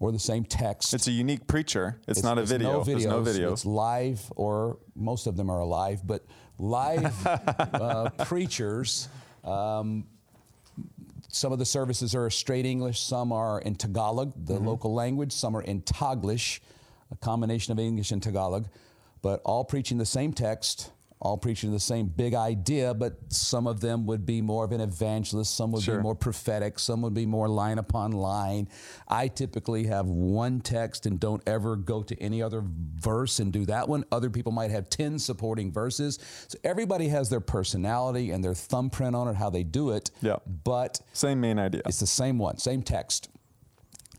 [0.00, 0.92] or the same text.
[0.94, 2.00] it's a unique preacher.
[2.08, 2.72] It's, not a it's video.
[2.78, 3.52] No There's no video.
[3.52, 6.24] It's live, or most of them are alive, but
[6.58, 9.08] live uh, preachers.
[9.44, 10.06] Um,
[11.28, 14.66] some of the services are straight English, some are in Tagalog, the Mm-hmm.
[14.66, 16.60] local language, some are in Taglish,
[17.10, 18.66] a combination of English and Tagalog,
[19.22, 20.90] but all preaching the same text,
[21.24, 24.80] all preaching the same big idea, but some of them would be more of an
[24.82, 25.96] evangelist, some would Sure.
[25.96, 28.68] be more prophetic, some would be more line upon line.
[29.08, 33.64] I typically have one text and don't ever go to any other verse and do
[33.66, 34.04] that one.
[34.12, 36.18] Other people might have 10 supporting verses.
[36.48, 40.10] So everybody has their personality and their thumbprint on it, how they do it.
[40.20, 40.36] Yeah.
[40.64, 41.80] But Same main idea.
[41.86, 43.30] it's the same one, same text.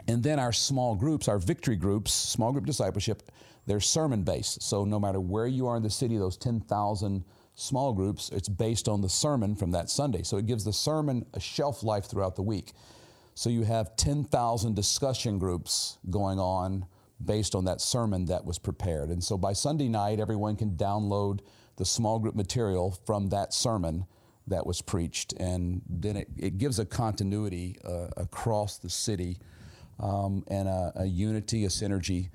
[0.08, 3.24] And then our small groups, our victory groups, small group discipleship,
[3.66, 4.62] they're sermon based.
[4.62, 7.24] So no matter where you are in the city, those 10,000
[7.56, 10.24] small groups, it's based on the sermon from that Sunday.
[10.24, 12.74] So it gives the sermon a shelf life throughout the week.
[13.34, 16.86] So you have 10,000 discussion groups going on
[17.24, 19.10] based on that sermon that was prepared.
[19.10, 21.40] And so by Sunday night, everyone can download
[21.78, 24.06] the small group material from that sermon
[24.48, 25.34] that was preached.
[25.34, 29.38] And then it, it gives a continuity uh, across the city
[30.00, 32.30] um, and a, a unity, a synergy.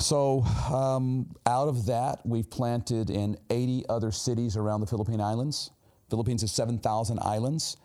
[0.00, 5.70] So, um, out of that, we've planted in 80 other cities around the Philippine Islands.
[6.08, 7.76] Philippines has 7,000 islands.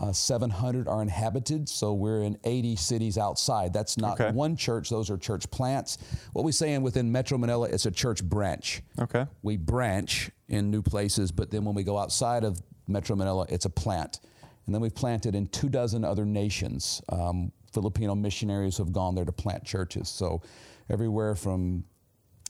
[0.00, 3.72] Uh, 700 are inhabited, so we're in 80 cities outside.
[3.72, 4.30] That's not Okay.
[4.30, 5.98] one church; those are church plants.
[6.32, 8.80] What we say in within Metro Manila, it's a church branch.
[9.00, 9.26] Okay.
[9.42, 13.64] We branch in new places, but then when we go outside of Metro Manila, it's
[13.64, 14.20] a plant.
[14.66, 17.02] And then we've planted in two dozen other nations.
[17.08, 20.08] Um, Filipino missionaries have gone there to plant churches.
[20.08, 20.42] So
[20.90, 21.84] everywhere from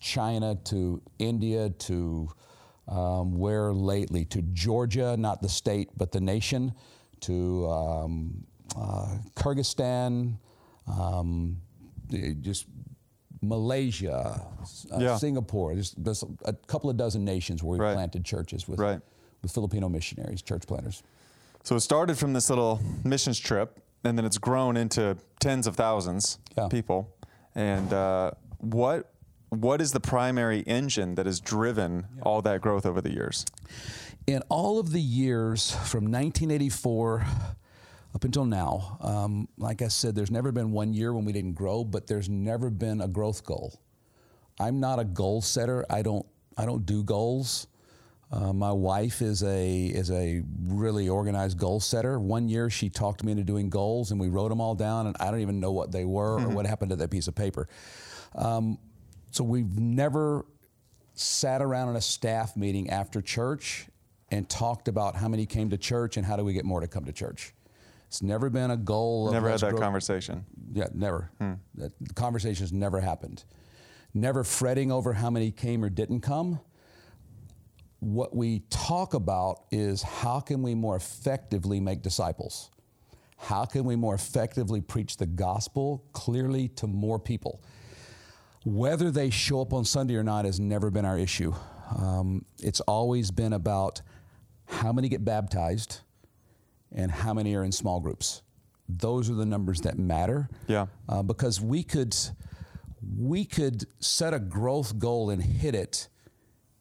[0.00, 2.28] China to India to
[2.86, 6.72] um, where lately to Georgia, not the state, but the nation,
[7.20, 8.44] to um,
[8.76, 10.38] uh, Kyrgyzstan,
[10.86, 11.58] um,
[12.40, 12.66] just
[13.42, 14.46] Malaysia,
[14.92, 15.16] uh, Yeah.
[15.18, 15.74] Singapore.
[15.74, 17.94] There's, there's a couple of dozen nations where we Right.
[17.94, 19.00] planted churches with, Right.
[19.42, 21.02] with Filipino missionaries, church planters.
[21.64, 25.76] So it started from this little missions trip, and then it's grown into tens of
[25.76, 26.64] thousands Yeah.
[26.64, 27.08] of people.
[27.58, 29.12] And uh, what
[29.50, 33.44] what is the primary engine that has driven all that growth over the years?
[34.28, 37.24] in all of the years from 1984
[38.14, 41.54] up until now, um, like I said, there's never been one year when we didn't
[41.54, 43.80] grow, but there's never been a growth goal.
[44.60, 45.84] I'm not a goal setter.
[45.88, 46.26] I don't.
[46.58, 47.68] I don't do goals.
[48.30, 52.20] Uh, my wife is a is a really organized goal setter.
[52.20, 55.16] One year she talked me into doing goals, and we wrote them all down, and
[55.18, 57.68] I don't even know what they were or what happened to that piece of paper.
[58.34, 58.78] Um,
[59.30, 60.44] so we've never
[61.14, 63.86] sat around in a staff meeting after church
[64.30, 66.86] and talked about how many came to church and how do we get more to
[66.86, 67.54] come to church.
[68.08, 69.28] It's never been a goal.
[69.28, 70.44] Of Never had that conversation.
[70.72, 71.30] yeah, never.
[71.76, 73.44] That the conversations never happened.
[74.14, 76.60] Never fretting over how many came or didn't come.
[78.00, 82.70] What we talk about is how can we more effectively make disciples?
[83.36, 87.62] How can we more effectively preach the gospel clearly to more people?
[88.64, 91.54] Whether they show up on Sunday or not has never been our issue.
[91.96, 94.02] Um, it's always been about
[94.66, 96.00] how many get baptized
[96.92, 98.42] and how many are in small groups.
[98.88, 100.48] Those are the numbers that matter.
[100.66, 100.86] Yeah.
[101.08, 102.14] Uh, because we could
[103.16, 106.08] we could set a growth goal and hit it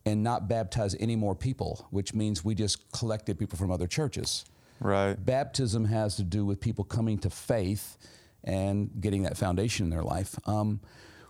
[0.08, 4.46] and not baptize any more people, which means we just collected people from other churches.
[4.80, 5.14] Right.
[5.14, 7.98] Baptism has to do with people coming to faith
[8.44, 10.40] and getting that foundation in their life.
[10.46, 10.80] Um,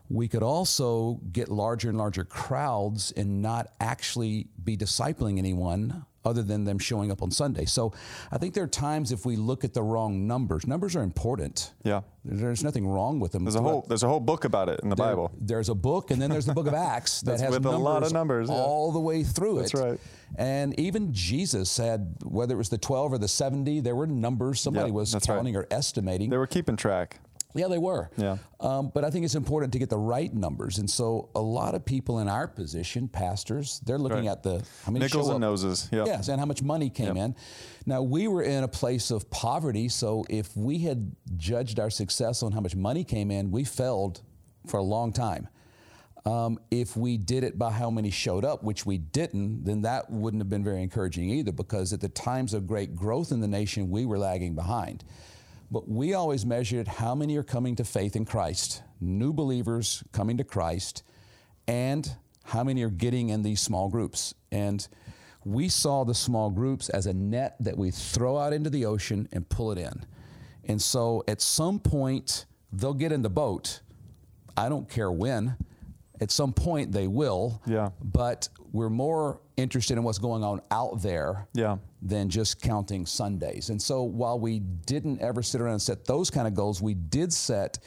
[0.09, 6.43] we could also get larger and larger crowds and not actually be discipling anyone other
[6.43, 7.65] than them showing up on Sunday.
[7.65, 7.93] So
[8.31, 11.71] I think there are times if we look at the wrong numbers, numbers are important.
[11.83, 12.01] Yeah.
[12.25, 13.45] There's nothing wrong with them.
[13.45, 15.31] There's a whole there's a whole book about it in the There- Bible.
[15.39, 18.11] There's a book, and then there's the book of Acts that has a lot of
[18.11, 18.55] numbers, yeah.
[18.55, 19.77] all the way through That's it.
[19.77, 19.99] That's right.
[20.37, 24.59] And even Jesus had, whether it was the 12 or the 70, there were numbers
[24.59, 25.35] somebody Yeah, was that's right.
[25.37, 26.29] counting or estimating.
[26.29, 27.21] They were keeping track.
[27.55, 28.09] Yeah, they were.
[28.17, 28.37] Yeah.
[28.59, 30.77] Um, but I think it's important to get the right numbers.
[30.77, 34.31] And so a lot of people in our position, pastors, they're looking Right.
[34.31, 35.89] at the how many Nickels and noses.
[35.91, 36.05] Yeah.
[36.05, 37.35] Yes, and how much money came in.
[37.85, 42.43] Now, we were in a place of poverty, so if we had judged our success
[42.43, 44.21] on how much money came in, we failed
[44.67, 45.47] for a long time.
[46.25, 50.09] Um, if we did it by how many showed up, which we didn't, then that
[50.11, 53.47] wouldn't have been very encouraging either, because at the times of great growth in the
[53.47, 55.05] nation, we were lagging behind.
[55.69, 60.37] But we always measured how many are coming to faith in Christ, new believers coming
[60.37, 61.03] to Christ,
[61.67, 62.09] and
[62.45, 64.33] how many are getting in these small groups.
[64.51, 64.87] And
[65.43, 69.27] we saw the small groups as a net that we throw out into the ocean
[69.31, 70.05] and pull it in.
[70.65, 73.81] And so at some point, they'll get in the boat.
[74.55, 75.55] I don't care when.
[76.19, 77.61] At some point, they will.
[77.65, 77.89] Yeah.
[78.01, 81.77] But we're more interested in what's going on out there Yeah.
[82.01, 83.69] than just counting Sundays.
[83.71, 86.93] And so while we didn't ever sit around and set those kind of goals, we
[86.93, 87.79] did set,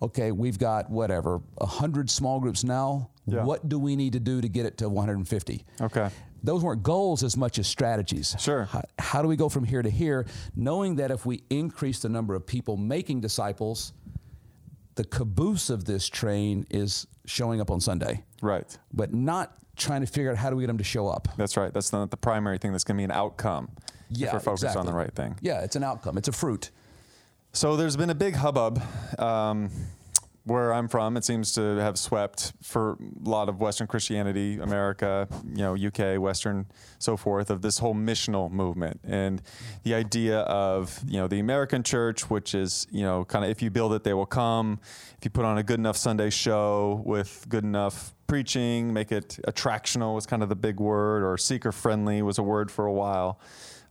[0.00, 3.10] okay, we've got whatever, 100 small groups now.
[3.26, 3.44] Yeah.
[3.44, 5.66] What do we need to do to get it to 150?
[5.82, 6.08] Okay.
[6.40, 8.36] those weren't goals as much as strategies.
[8.38, 8.62] Sure.
[8.66, 12.08] How, how do we go from here to here, knowing that if we increase the
[12.08, 13.92] number of people making disciples,
[14.94, 18.78] the caboose of this train is showing up on Sunday, Right.
[18.94, 21.28] but not trying to figure out how do we get them to show up.
[21.36, 21.72] That's right.
[21.72, 22.72] That's not the primary thing.
[22.72, 23.70] That's going to be an outcome.
[24.10, 25.36] Yeah, if we're focused on the right thing.
[25.40, 26.16] Yeah, it's an outcome.
[26.18, 26.70] It's a fruit.
[27.52, 28.82] So there's been a big hubbub
[29.18, 29.70] um,
[30.48, 31.16] where I'm from.
[31.16, 36.20] It seems to have swept for a lot of Western Christianity, America, you know, UK,
[36.20, 36.66] Western,
[36.98, 39.42] so forth, of this whole missional movement and
[39.84, 43.62] the idea of you know the American church, which is you know kind of if
[43.62, 44.80] you build it, they will come.
[45.18, 49.38] If you put on a good enough Sunday show with good enough preaching, make it
[49.46, 52.92] attractional was kind of the big word, or seeker friendly was a word for a
[52.92, 53.38] while.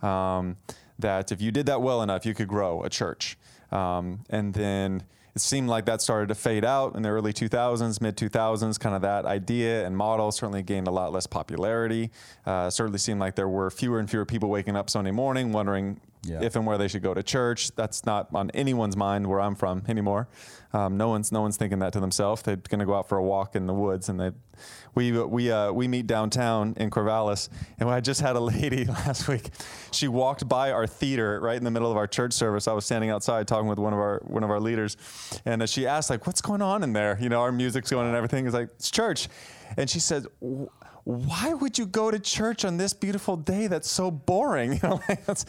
[0.02, 0.58] Um,
[1.00, 3.38] that if you did that well enough, you could grow a church.
[3.72, 5.04] Um, and then
[5.38, 8.80] it seemed like that started to fade out in the early 2000s, mid 2000s.
[8.80, 12.10] Kind of that idea and model certainly gained a lot less popularity.
[12.44, 16.02] Uh, certainly seemed like there were fewer and fewer people waking up Sunday morning wondering
[16.24, 16.42] Yeah.
[16.42, 17.72] if and where they should go to church.
[17.76, 20.28] That's not on anyone's mind where I'm from anymore.
[20.74, 22.42] Um, no one's no one's thinking that to themselves.
[22.42, 24.32] They're going to go out for a walk in the woods, and they
[24.96, 27.50] we we uh, we meet downtown in Corvallis,
[27.80, 29.50] and I just had a lady last week.
[29.92, 32.68] She walked by our theater right in the middle of our church service.
[32.68, 34.98] I was standing outside talking with one of our one of our leaders,
[35.46, 38.08] and uh, she asked like, "What's going on in there?" You know, our music's going
[38.08, 38.46] and everything.
[38.46, 39.30] It's like it's church,
[39.78, 40.26] and she said.
[41.08, 44.74] "Wh- Why would you go to church on this beautiful day that's so boring?
[44.84, 45.46] You know, like that's,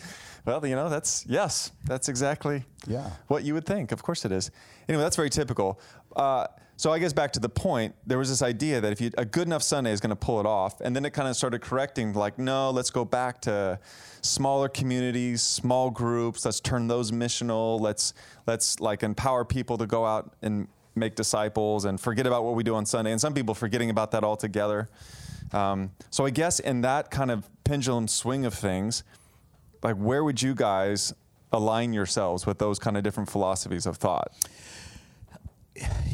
[0.46, 3.10] well, you know, that's yes, that's exactly Yeah.
[3.26, 3.92] what you would think.
[3.92, 4.50] Of course it is.
[4.88, 5.80] Anyway, that's very typical.
[6.16, 6.46] Uh,
[6.76, 9.24] so I guess back to the point, there was this idea that if you a
[9.24, 11.60] good enough Sunday is going to pull it off, and then it kind of started
[11.60, 13.80] correcting, like, no, let's go back to
[14.22, 16.44] smaller communities, small groups.
[16.44, 17.80] Let's turn those missional.
[17.80, 18.14] Let's
[18.46, 22.62] let's like empower people to go out and make disciples and forget about what we
[22.62, 23.10] do on Sunday.
[23.10, 24.88] And some people forgetting about that altogether.
[25.52, 29.02] Um, so I guess in that kind of pendulum swing of things,
[29.82, 31.12] like where would you guys
[31.52, 34.32] align yourselves with those kind of different philosophies of thought?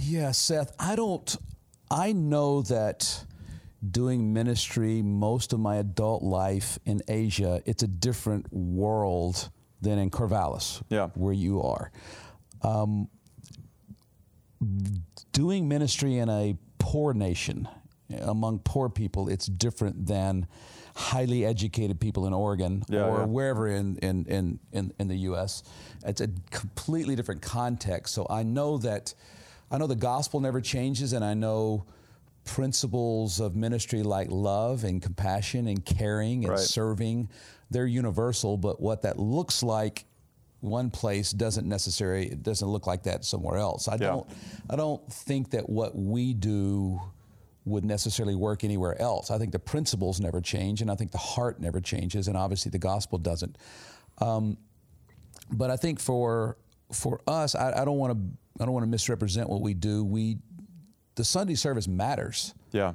[0.01, 1.35] Yeah, Seth, I don't,
[1.91, 3.25] I know that
[3.91, 10.11] doing ministry most of my adult life in Asia, it's a different world than in
[10.11, 11.09] Corvallis, Yeah.
[11.15, 11.91] where you are.
[12.63, 13.09] Um,
[15.33, 17.69] doing ministry in a poor nation,
[18.21, 20.47] among poor people, it's different than
[20.97, 23.25] highly educated people in Oregon Yeah, or yeah.
[23.27, 25.63] wherever in, in, in, in, in the U.S.
[26.07, 28.15] It's a completely different context.
[28.15, 29.15] So I know that
[29.71, 31.87] I know the gospel never changes, and I know
[32.45, 36.59] principles of ministry like love and compassion and caring and Right.
[36.61, 37.31] serving
[37.71, 40.05] they're universal but what that looks like
[40.61, 43.99] one place doesn't necessarily it doesn't look like that somewhere else i Yeah.
[44.11, 44.27] don't
[44.69, 47.01] i don't think that what we do
[47.67, 51.19] would necessarily work anywhere else i think the principles never change and i think the
[51.19, 53.57] heart never changes and obviously the gospel doesn't
[54.19, 54.57] um,
[55.51, 56.57] but i think for
[56.93, 60.05] for us i, I don't want to i don't want to misrepresent what we do
[60.05, 60.39] we
[61.15, 62.95] the sunday service matters Yeah.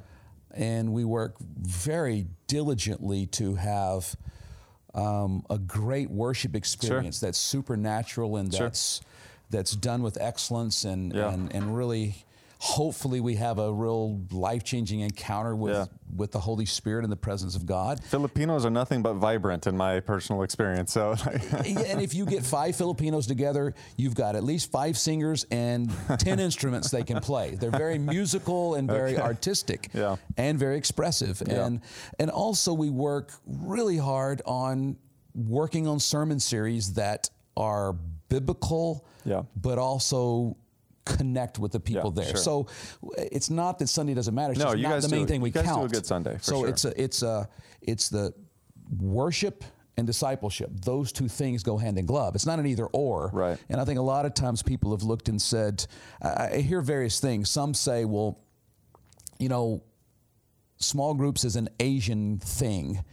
[0.52, 4.14] and we work very diligently to have
[4.94, 8.66] um, a great worship experience that's supernatural and Sure.
[8.66, 9.00] that's
[9.50, 11.32] that's done with excellence and, Yeah.
[11.32, 12.24] and and really
[12.62, 15.86] hopefully we have a real life-changing encounter with Yeah.
[16.14, 18.02] with the Holy Spirit and the presence of God.
[18.04, 20.92] Filipinos are nothing but vibrant in my personal experience.
[20.92, 21.14] So,
[21.64, 26.38] and if you get five Filipinos together, you've got at least five singers and 10
[26.48, 27.54] instruments they can play.
[27.54, 30.16] They're very musical and very artistic Yeah.
[30.36, 31.42] and very expressive.
[31.46, 31.64] Yeah.
[31.66, 31.80] And
[32.18, 34.96] and also we work really hard on
[35.34, 37.94] working on sermon series that are
[38.28, 39.42] biblical Yeah.
[39.56, 40.56] but also
[41.04, 42.30] connect with the people Yeah, there.
[42.34, 42.36] sure.
[42.36, 42.66] So
[43.16, 44.52] it's not that Sunday doesn't matter.
[44.52, 45.92] It's No, you not guys the main do- thing we you guys do a count.
[45.92, 46.68] good Sunday, for so sure.
[46.68, 47.48] it's a, it's a
[47.82, 48.34] it's the
[48.98, 49.64] worship
[49.96, 50.70] and discipleship.
[50.84, 52.34] Those two things go hand in glove.
[52.34, 53.30] It's not an either or.
[53.32, 53.58] Right.
[53.68, 55.86] And I think a lot of times people have looked and said,
[56.22, 57.50] I, I hear various things.
[57.50, 58.38] Some say, well,
[59.38, 59.82] you know,
[60.78, 63.04] small groups is an Asian thing.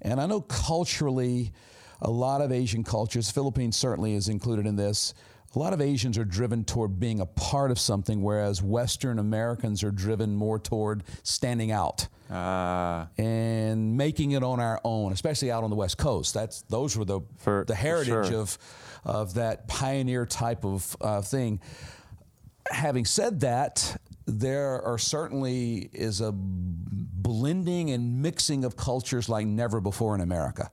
[0.00, 1.52] And I know culturally,
[2.00, 5.14] a lot of Asian cultures, Philippines certainly is included in this.
[5.54, 9.82] A lot of Asians are driven toward being a part of something, whereas Western Americans
[9.84, 15.64] are driven more toward standing out Ah, and making it on our own, especially out
[15.64, 16.32] on the West Coast.
[16.32, 18.40] That's those were the For- the heritage sure.
[18.40, 18.58] of
[19.04, 21.60] of that pioneer type of uh, thing.
[22.70, 29.80] Having said that, there are certainly is a blending and mixing of cultures like never
[29.80, 30.70] before in America.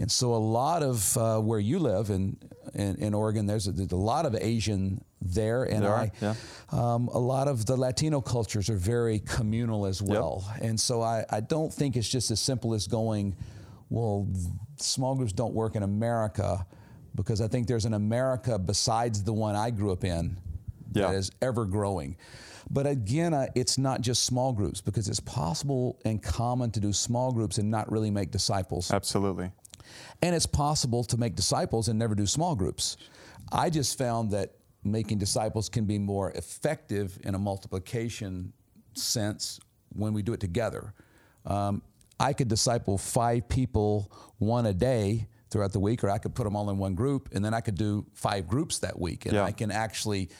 [0.00, 2.38] And so, a lot of uh, where you live in,
[2.74, 6.34] in, in Oregon, there's a, there's a lot of Asian there, and There I, yeah.
[6.72, 11.26] um, a lot of the Latino cultures are very communal as well, and so I,
[11.28, 13.36] I don't think it's just as simple as going,
[13.90, 14.26] well,
[14.78, 16.66] small groups don't work in America,
[17.14, 20.38] because I think there's an America besides the one I grew up in
[20.94, 21.08] Yeah.
[21.08, 22.16] that is ever growing.
[22.70, 26.92] But again, uh, it's not just small groups because it's possible and common to do
[26.92, 28.92] small groups and not really make disciples.
[28.92, 29.50] Absolutely.
[30.22, 32.96] And it's possible to make disciples and never do small groups.
[33.52, 38.52] I just found that making disciples can be more effective in a multiplication
[38.94, 39.60] sense
[39.94, 40.94] when we do it together.
[41.46, 41.82] Um,
[42.18, 46.44] I could disciple five people one a day throughout the week, or I could put
[46.44, 49.26] them all in one group, and then I could do five groups that week.
[49.26, 49.44] And Yeah.
[49.44, 50.30] I can actually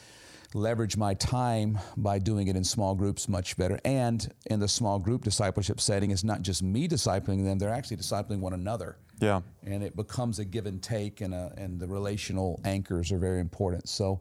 [0.55, 3.79] leverage my time by doing it in small groups much better.
[3.85, 7.97] And in the small group discipleship setting, it's not just me discipling them, they're actually
[7.97, 9.41] discipling one another Yeah.
[9.65, 13.41] and it becomes a give and take, and, a, and the relational anchors are very
[13.41, 13.89] important.
[13.89, 14.21] So,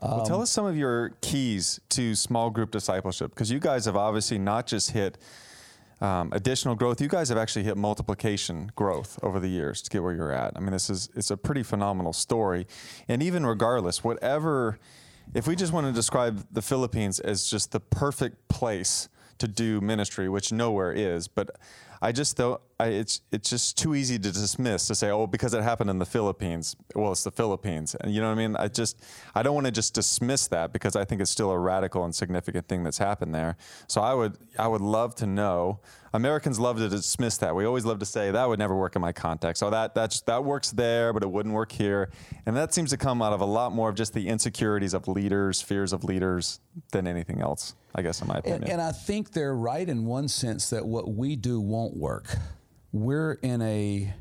[0.00, 3.96] Well, tell us some of your keys to small group discipleship because you guys have
[3.96, 5.18] obviously not just hit
[6.00, 7.00] um, additional growth.
[7.00, 10.52] You guys have actually hit multiplication growth over the years to get where you're at.
[10.56, 12.66] I mean, this is it's a pretty phenomenal story,
[13.08, 14.80] and even regardless, whatever,
[15.32, 19.08] if we just want to describe the Philippines as just the perfect place
[19.38, 21.56] to do ministry, which nowhere is, but
[22.04, 25.62] I just though it's it's just too easy to dismiss to say oh because it
[25.62, 26.74] happened in the Philippines.
[26.96, 28.56] Well it's the Philippines and you know what I mean?
[28.56, 29.00] I just
[29.36, 32.12] I don't want to just dismiss that because I think it's still a radical and
[32.12, 33.56] significant thing that's happened there.
[33.86, 35.78] So I would I would love to know.
[36.12, 37.54] Americans love to dismiss that.
[37.54, 39.60] We always love to say that would never work in my context.
[39.60, 42.10] So that that's that works there but it wouldn't work here.
[42.46, 45.06] And that seems to come out of a lot more of just the insecurities of
[45.06, 46.58] leaders fears of leaders
[46.90, 50.06] than anything else I guess in my opinion and, and I think they're right in
[50.06, 52.34] one sense that what we do won't work.
[52.92, 54.12] We're in a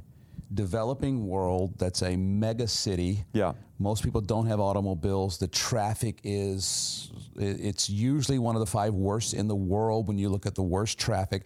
[0.54, 3.24] developing world that's a mega city.
[3.34, 3.54] Yeah.
[3.80, 5.38] Most people don't have automobiles.
[5.38, 10.30] The traffic is it's usually one of the five worst in the world when you
[10.30, 11.46] look at the worst traffic.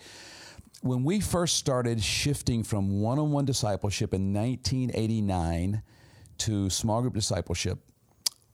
[0.82, 5.82] When we first started shifting from one on one discipleship in 1989
[6.40, 7.80] to small group discipleship,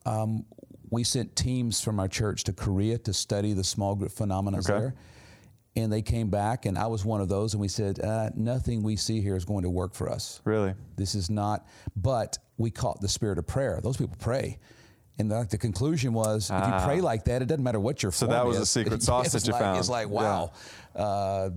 [0.05, 0.45] um,
[0.91, 4.67] we sent teams from our church to Korea to study the small group phenomena Okay.
[4.73, 4.95] there.
[5.77, 8.83] And they came back, and I was one of those, and we said, uh, nothing
[8.83, 10.41] we see here is going to work for us.
[10.43, 11.65] really This is not,
[11.95, 13.79] but we caught the spirit of prayer.
[13.81, 14.59] Those people pray.
[15.17, 18.11] And the, the conclusion was, if you pray like that, it doesn't matter what your
[18.11, 18.15] Ah.
[18.15, 18.61] So form that was is.
[18.61, 19.79] the secret sauce that you like- found.
[19.79, 20.13] It's like, Yeah.
[20.13, 20.51] wow.
[20.93, 21.49] Uh,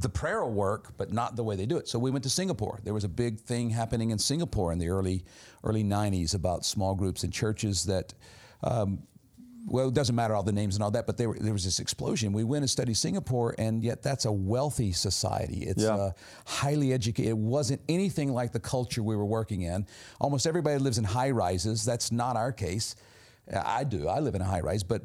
[0.00, 1.88] the prayer will work, but not the way they do it.
[1.88, 2.80] So we went to Singapore.
[2.84, 5.24] There was a big thing happening in Singapore in the early
[5.64, 8.14] early '90s about small groups and churches that.
[8.62, 9.00] Um,
[9.70, 11.78] well, it doesn't matter all the names and all that, but there, there was this
[11.78, 12.32] explosion.
[12.32, 15.64] We went and studied Singapore, and yet that's a wealthy society.
[15.66, 15.94] It's Yeah.
[15.94, 16.12] uh,
[16.46, 17.28] highly educated.
[17.28, 19.86] It wasn't anything like the culture we were working in.
[20.20, 21.84] Almost everybody lives in high rises.
[21.84, 22.96] That's not our case.
[23.54, 24.08] I do.
[24.08, 25.02] I live in a high rise, but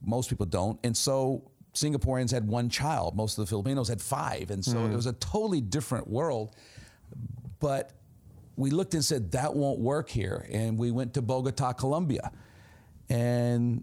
[0.00, 0.78] most people don't.
[0.84, 3.16] And so Singaporeans had one child.
[3.16, 4.50] Most of the Filipinos had five.
[4.50, 4.94] And so it hmm.
[4.94, 6.54] was a totally different world.
[7.60, 7.92] But
[8.56, 10.46] we looked and said, that won't work here.
[10.50, 12.30] And we went to Bogota, Colombia.
[13.08, 13.82] And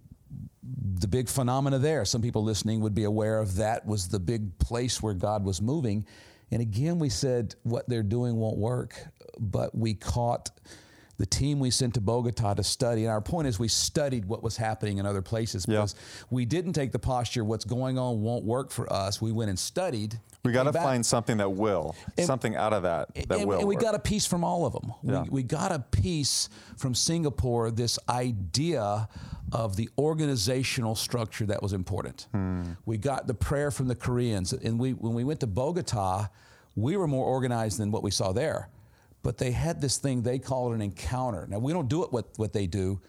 [0.64, 4.58] the big phenomena there, some people listening would be aware of that, was the big
[4.60, 6.06] place where God was moving.
[6.52, 8.96] And again, we said, what they're doing won't work.
[9.40, 10.52] But we caught
[11.22, 13.04] the team we sent to Bogota to study.
[13.04, 15.76] And our point is, we studied what was happening in other places Yeah.
[15.76, 15.94] because
[16.32, 19.22] we didn't take the posture, what's going on won't work for us.
[19.22, 20.20] We went and studied.
[20.44, 23.68] we got to find something that will something out of that that and, will and
[23.68, 23.84] we work.
[23.84, 24.92] got a piece from all of them.
[25.04, 25.22] Yeah.
[25.26, 29.08] We, we got a piece from Singapore, this idea
[29.52, 32.26] of the organizational structure that was important.
[32.32, 32.64] Hmm.
[32.88, 34.54] We got the prayer from the Koreans.
[34.54, 36.30] And we, when we went to Bogota,
[36.76, 38.70] we were more organized than what we saw there.
[39.24, 41.46] But they had this thing, they called an encounter.
[41.48, 43.02] Now, we don't do it what, what they do.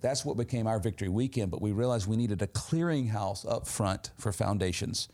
[0.00, 4.10] That's what became our victory weekend, but we realized we needed a clearinghouse up front
[4.16, 5.08] for foundations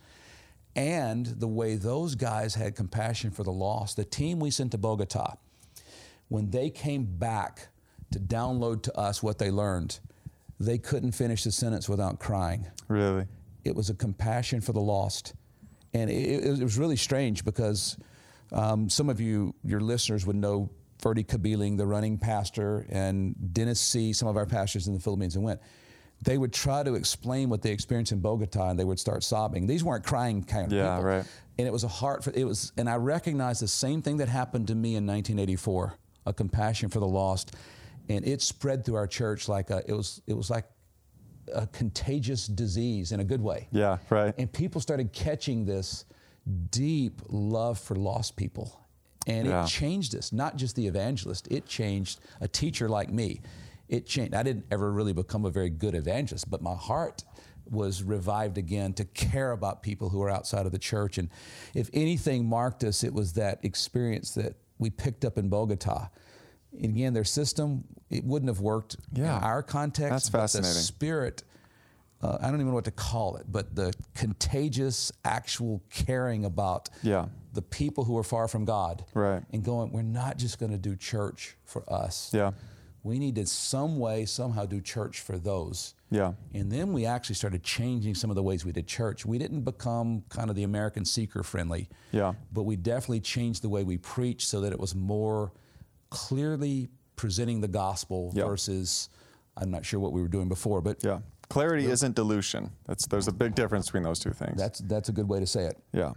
[0.76, 3.97] and the way those guys had compassion for the lost.
[3.97, 5.37] The team we sent to Bogota,
[6.28, 7.68] when they came back
[8.12, 9.99] to download to us what they learned,
[10.61, 12.66] they couldn't finish the sentence without crying.
[12.89, 13.24] really
[13.64, 15.34] It was a compassion for the lost.
[15.95, 17.97] And it, it was really strange because
[18.53, 20.70] um, some of you, your listeners, would know
[21.03, 25.36] Ferdie Cabiling, the running pastor, and Dennis Sy, some of our pastors in the Philippines,
[25.36, 25.61] and went.
[26.22, 29.66] They would try to explain what they experienced in Bogota, and they would start sobbing.
[29.66, 31.05] These weren't crying kind of Yeah, people.
[31.11, 31.26] right.
[31.59, 34.28] And it was a heart for it was, and I recognized the same thing that
[34.28, 35.94] happened to me in 1984,
[36.24, 37.55] a compassion for the lost,
[38.09, 40.64] and it spread through our church like a, it was it was like
[41.55, 43.68] a contagious disease in a good way.
[43.70, 46.05] yeah right And people started catching this
[46.70, 48.80] deep love for lost people.
[49.26, 49.64] And Yeah.
[49.64, 53.40] it changed us, not just the evangelist, it changed a teacher like me.
[53.88, 54.34] it changed.
[54.34, 57.22] I didn't ever really become a very good evangelist, but my heart
[57.70, 61.18] was revived again to care about people who are outside of the church.
[61.18, 61.28] And
[61.72, 66.09] if anything marked us, it was that experience that we picked up in Bogota.
[66.72, 69.38] And again, their system, it wouldn't have worked Yeah.
[69.38, 70.11] in our context.
[70.11, 70.74] That's but fascinating.
[70.74, 71.44] The spirit,
[72.23, 76.89] uh, I don't even know what to call it, but the contagious, actual caring about
[77.03, 77.27] Yeah.
[77.53, 79.05] the people who are far from God.
[79.14, 79.43] Right.
[79.53, 82.31] And going, we're not just going to do church for us.
[82.33, 82.53] Yeah.
[83.03, 85.95] We need to some way, somehow do church for those.
[86.11, 86.33] Yeah.
[86.55, 89.25] And then we actually started changing some of the ways we did church.
[89.25, 91.89] We didn't become kind of the American seeker friendly.
[92.12, 92.33] Yeah.
[92.53, 95.53] But we definitely changed the way we preached so that it was more
[96.11, 98.45] clearly presenting the gospel Yeah.
[98.47, 99.09] versus
[99.57, 101.21] I'm not sure what we were doing before, but Yeah.
[101.49, 102.70] Clarity isn't dilution.
[102.86, 104.59] That's there's a big difference between those two things.
[104.59, 105.78] that's that's a good way to say it.
[105.92, 106.12] yeah.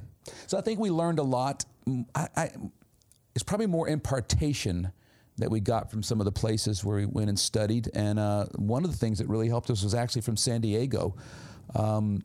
[0.48, 1.66] So I think we learned a lot.
[2.16, 2.50] I, I,
[3.36, 4.92] it's probably more impartation
[5.38, 7.90] that we got from some of the places where we went and studied.
[7.96, 11.16] And uh, one of the things that really helped us was actually from San Diego.
[11.76, 12.24] Um,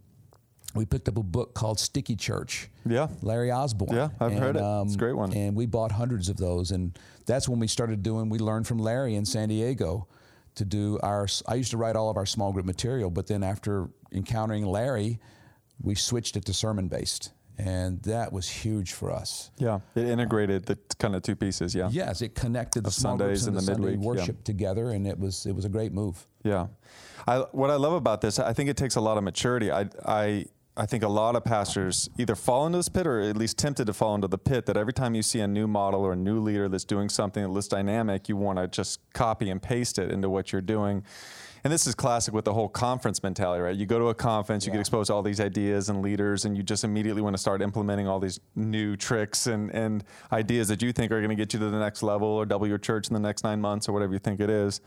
[0.74, 2.68] we picked up a book called Sticky Church.
[2.84, 3.06] Yeah.
[3.22, 3.94] Larry Osborne.
[3.96, 4.62] Yeah, I've heard it.
[4.62, 5.32] It's a great one.
[5.32, 6.72] And we bought hundreds of those.
[6.72, 10.08] And that's when we started doing, we learned from Larry in San Diego
[10.56, 13.42] to do our, I used to write all of our small group material, but then
[13.42, 15.20] after encountering Larry,
[15.82, 17.32] we switched it to sermon based.
[17.56, 19.52] And that was huge for us.
[19.58, 19.78] Yeah.
[19.94, 21.72] It integrated the kind of two pieces.
[21.72, 21.88] Yeah.
[21.92, 24.20] Yes, it connected the Of small Sundays groups and and the, the Sunday midweek, yeah.
[24.22, 26.26] worship together, and it was it was a great move.
[26.42, 26.66] Yeah.
[27.28, 29.70] I, what I love about this, I think it takes a lot of maturity.
[29.70, 30.46] I, I,
[30.76, 33.86] I think a lot of pastors either fall into this pit or at least tempted
[33.86, 36.16] to fall into the pit that every time you see a new model or a
[36.16, 40.00] new leader that's doing something that looks dynamic, you want to just copy and paste
[40.00, 41.04] it into what you're doing.
[41.62, 43.76] And this is classic with the whole conference mentality, right?
[43.76, 46.56] You go to a conference, you get exposed to all these ideas and leaders, and
[46.56, 50.02] you just immediately want to start implementing all these new tricks and, and
[50.32, 52.66] ideas that you think are going to get you to the next level or double
[52.66, 54.80] your church in the next nine months or whatever you think it is.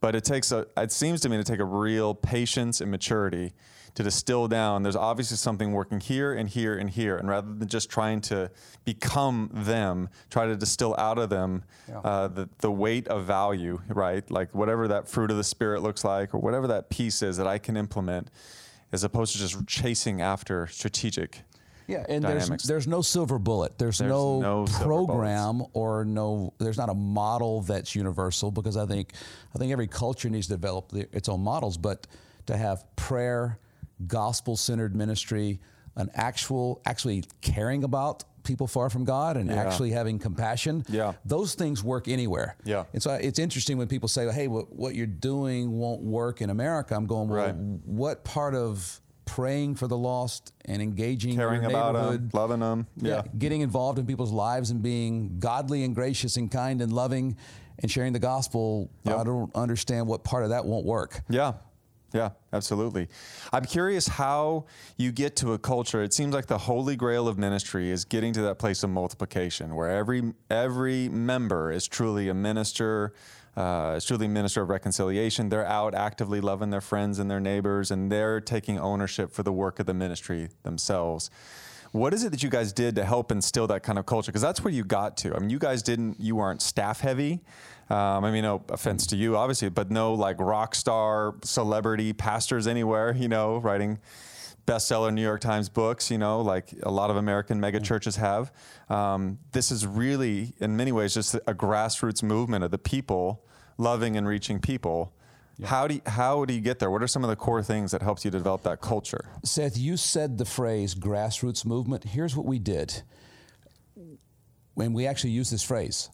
[0.00, 3.52] But it takes a, it seems to me to take a real patience and maturity
[3.94, 4.82] to distill down.
[4.82, 7.16] There's obviously something working here and here and here.
[7.16, 8.50] And rather than just trying to
[8.84, 11.64] become them, try to distill out of them
[12.04, 14.28] uh, the, the weight of value, right?
[14.30, 17.46] Like whatever that fruit of the Spirit looks like or whatever that piece is that
[17.46, 18.30] I can implement
[18.92, 21.42] as opposed to just chasing after strategic.
[21.86, 22.48] Yeah, and dynamics.
[22.48, 23.76] there's there's no silver bullet.
[23.76, 26.52] There's, There's no, no program or no.
[26.58, 29.12] There's not a model that's universal because I think
[29.52, 31.76] I think every culture needs to develop the, its own models.
[31.76, 32.06] But
[32.46, 33.58] to have prayer,
[34.06, 35.60] gospel centered ministry,
[35.96, 40.82] an actual actually caring about people far from God and actually having compassion.
[40.88, 41.12] Yeah.
[41.24, 42.56] those things work anywhere.
[42.64, 42.84] Yeah.
[42.92, 46.48] and so it's interesting when people say, "Hey, what, what you're doing won't work in
[46.50, 47.54] America." I'm going, "Well, Right.
[47.54, 52.86] what part of praying for the lost and engaging Caring your about them, loving them.
[52.96, 53.22] Yeah.
[53.38, 57.36] getting involved in people's lives and being godly and gracious and kind and loving
[57.78, 58.90] and sharing the gospel.
[59.04, 59.18] Yep.
[59.18, 61.22] I don't understand what part of that won't work.
[61.28, 61.52] Yeah.
[62.12, 63.08] Yeah, absolutely.
[63.52, 66.02] I'm curious how you get to a culture.
[66.02, 69.74] It seems like the holy grail of ministry is getting to that place of multiplication
[69.76, 73.14] where every every member is truly a minister,
[73.56, 75.50] uh, is truly a minister of reconciliation.
[75.50, 79.52] They're out actively loving their friends and their neighbors, and they're taking ownership for the
[79.52, 81.30] work of the ministry themselves.
[81.92, 84.30] What is it that you guys did to help instill that kind of culture?
[84.30, 85.34] Because that's where you got to.
[85.34, 87.40] I mean, you guys didn't, you weren't staff heavy.
[87.88, 92.68] Um, I mean, no offense to you, obviously, but no like rock star celebrity pastors
[92.68, 93.98] anywhere, you know, writing
[94.66, 98.52] bestseller New York Times books, you know, like a lot of American mega churches have.
[98.88, 103.44] Um, this is really, in many ways, just a grassroots movement of the people
[103.78, 105.12] loving and reaching people.
[105.64, 106.90] How do you, how do you get there?
[106.90, 109.24] What are some of the core things that helps you develop that culture?
[109.44, 112.04] Seth, you said the phrase grassroots movement.
[112.04, 113.02] Here's what we did.
[114.74, 116.08] When we actually used this phrase,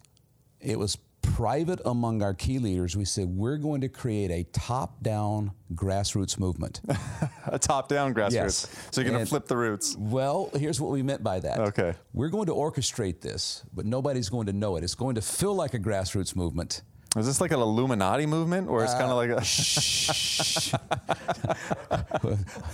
[0.60, 0.98] it was
[1.34, 2.96] private among our key leaders.
[2.96, 6.80] We said, we're going to create a top down grassroots movement.
[7.46, 8.32] A top down grassroots.
[8.32, 8.88] Yes.
[8.90, 9.96] So you're going to flip the roots.
[9.96, 11.58] Well, here's what we meant by that.
[11.58, 11.94] Okay.
[12.12, 14.82] We're going to orchestrate this, but nobody's going to know it.
[14.82, 16.82] It's going to feel like a grassroots movement.
[17.16, 19.42] Is this like an Illuminati movement or it's kind of like a.
[19.42, 20.72] Shh.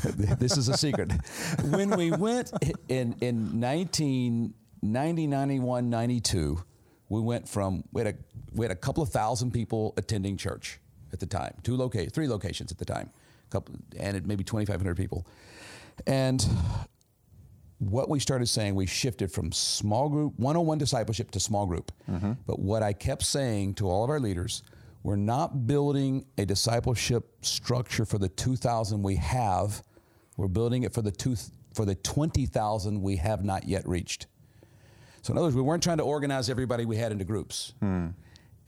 [0.39, 1.13] this is a secret.
[1.71, 2.53] When we went
[2.89, 6.61] in in 1990, 91, 92,
[7.09, 8.19] we went from we had a
[8.53, 10.81] we had a couple of thousand people attending church
[11.13, 13.11] at the time, two loca- three locations at the time,
[13.51, 15.25] couple and maybe 2,500 people,
[16.07, 16.45] and
[17.91, 21.67] what we started saying, we shifted from small group, one on one discipleship to small
[21.67, 21.91] group.
[22.09, 22.33] Mm-hmm.
[22.47, 24.63] But what I kept saying to all of our leaders,
[25.03, 29.83] we're not building a discipleship structure for the 2,000 we have.
[30.37, 31.35] We're building it for the, two,
[31.75, 34.27] for the 20,000 we have not yet reached.
[35.23, 37.75] So, in other words, we weren't trying to organize everybody we had into groups.
[37.81, 38.09] Hmm.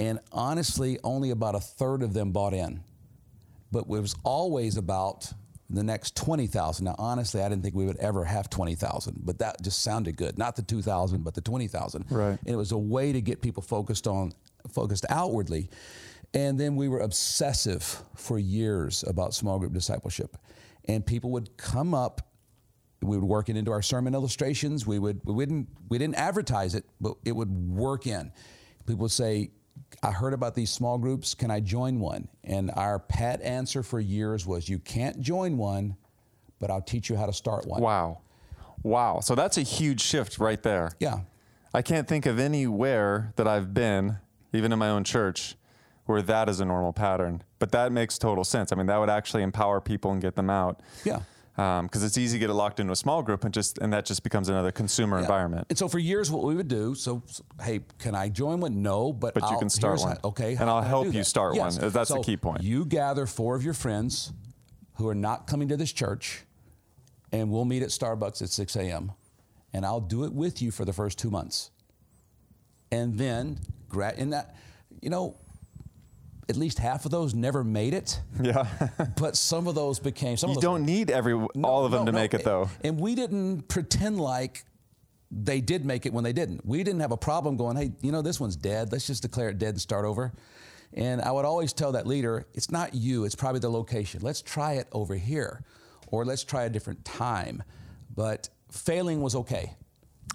[0.00, 2.82] And honestly, only about a third of them bought in.
[3.70, 5.32] But it was always about
[5.74, 6.84] the next 20,000.
[6.84, 10.38] Now, honestly, I didn't think we would ever have 20,000, but that just sounded good.
[10.38, 12.06] Not the 2,000, but the 20,000.
[12.10, 12.38] Right.
[12.38, 14.32] And it was a way to get people focused on,
[14.70, 15.70] focused outwardly.
[16.32, 20.36] And then we were obsessive for years about small group discipleship.
[20.86, 22.28] And people would come up,
[23.00, 24.86] we would work it into our sermon illustrations.
[24.86, 28.32] We would we wouldn't we didn't advertise it, but it would work in.
[28.86, 29.50] People would say,
[30.02, 31.34] I heard about these small groups.
[31.34, 32.28] Can I join one?
[32.42, 35.96] And our pat answer for years was, You can't join one,
[36.58, 37.80] but I'll teach you how to start one.
[37.80, 38.20] Wow.
[38.82, 39.20] Wow.
[39.20, 40.92] So that's a huge shift right there.
[41.00, 41.20] Yeah.
[41.72, 44.18] I can't think of anywhere that I've been,
[44.52, 45.56] even in my own church,
[46.06, 47.42] where that is a normal pattern.
[47.58, 48.72] But that makes total sense.
[48.72, 50.80] I mean, that would actually empower people and get them out.
[51.04, 51.20] Yeah.
[51.56, 53.92] Um, because it's easy to get it locked into a small group and just and
[53.92, 55.22] that just becomes another consumer Yeah.
[55.22, 55.66] environment.
[55.70, 58.82] And so for years, what we would do, so, so, hey, can I join one?
[58.82, 60.16] No, but But you I'll- can start one.
[60.22, 61.26] how- okay, And I'll help you that?
[61.26, 61.72] start one.
[61.72, 61.92] Yes.
[61.92, 62.64] That's the key point.
[62.64, 64.32] You gather four of your friends
[64.94, 66.44] who are not coming to this church,
[67.30, 69.12] and we'll meet at Starbucks at 6 a.m.
[69.72, 71.70] And I'll do it with you for the first two months,
[72.90, 74.56] and then gra- in that,
[75.00, 75.36] you know.
[76.48, 78.66] At least half of those never made it, Yeah.
[79.16, 80.36] but some of those became.
[80.36, 82.18] Some you of those don't need every all of them no, to no.
[82.18, 82.68] make it though.
[82.82, 84.64] And we didn't pretend like
[85.30, 86.64] they did make it when they didn't.
[86.64, 88.92] We didn't have a problem going, hey, you know, this one's dead.
[88.92, 90.32] Let's just declare it dead and start over.
[90.92, 94.20] And I would always tell that leader, it's not you, it's probably the location.
[94.22, 95.64] Let's try it over here,
[96.06, 97.64] or let's try a different time.
[98.14, 99.74] But failing was okay.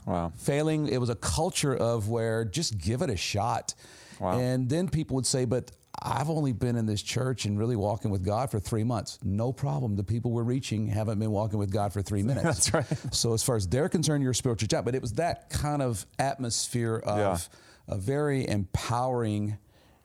[0.06, 0.34] Wow.
[0.36, 3.74] Failing, it was a culture of where just give it a shot.
[4.20, 4.38] Wow.
[4.38, 5.72] And then people would say, but
[6.02, 9.20] I've only been in this church and really walking with God for three months.
[9.24, 9.96] No problem.
[9.96, 12.44] The people we're reaching haven't been walking with God for three minutes.
[12.44, 13.14] That's right.
[13.14, 14.86] So as far as they're concerned, you're a spiritual giant.
[14.86, 17.38] But it was that kind of atmosphere of Yeah.
[17.94, 19.58] a very empowering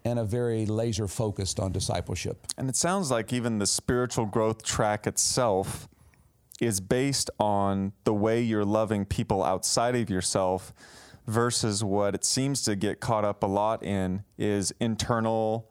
[0.05, 2.47] and a very laser focused on discipleship.
[2.59, 5.89] And it sounds like even the spiritual growth track itself
[6.61, 10.73] is based on the way you're loving people outside of yourself
[11.27, 15.71] versus what it seems to get caught up a lot in is internal,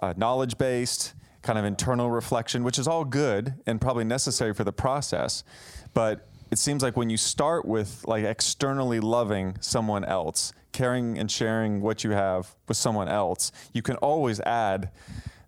[0.00, 4.64] uh, knowledge based, kind of internal reflection, which is all good and probably necessary for
[4.64, 5.44] the process.
[5.92, 11.30] But it seems like when you start with like externally loving someone else, caring and
[11.30, 14.90] sharing what you have with someone else, you can always add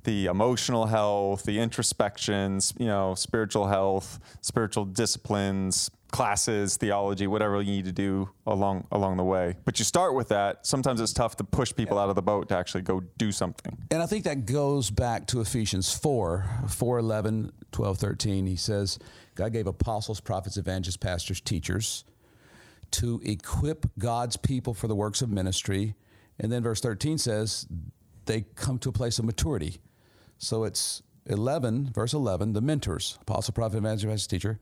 [0.04, 7.72] the emotional health, the introspections, you know, spiritual health, spiritual disciplines, classes, theology, whatever you
[7.72, 9.56] need to do along along the way.
[9.64, 10.64] But you start with that.
[10.64, 13.76] Sometimes it's tough to push people out of the boat to actually go do something.
[13.90, 18.46] And I think that goes back to Ephesians 4, 4, 11, 12, 13.
[18.46, 19.00] He says,
[19.34, 22.04] God gave apostles, prophets, evangelists, pastors, teachers
[22.92, 25.96] to equip God's people for the works of ministry.
[26.38, 27.66] And then verse 13 says,
[28.26, 29.80] they come to a place of maturity.
[30.38, 34.60] So it's 11, verse 11, the mentors, apostle, prophet, evangelist, pastor, teacher.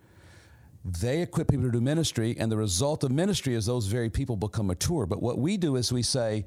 [0.84, 4.36] They equip people to do ministry, and the result of ministry is those very people
[4.36, 5.06] become mature.
[5.06, 6.44] But what we do is we say,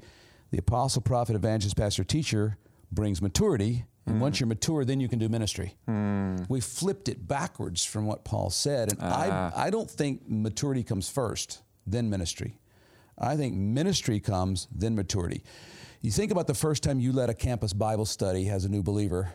[0.50, 2.58] the apostle, prophet, evangelist, pastor, teacher
[2.92, 4.20] brings maturity, and hmm.
[4.20, 5.74] once you're mature, then you can do ministry.
[5.86, 6.36] Hmm.
[6.48, 9.52] We flipped it backwards from what Paul said, and I, ah.
[9.56, 12.58] I don't think maturity comes first, then ministry.
[13.18, 15.42] I think ministry comes, then maturity.
[16.02, 18.82] You think about the first time you led a campus Bible study as a new
[18.82, 19.32] believer,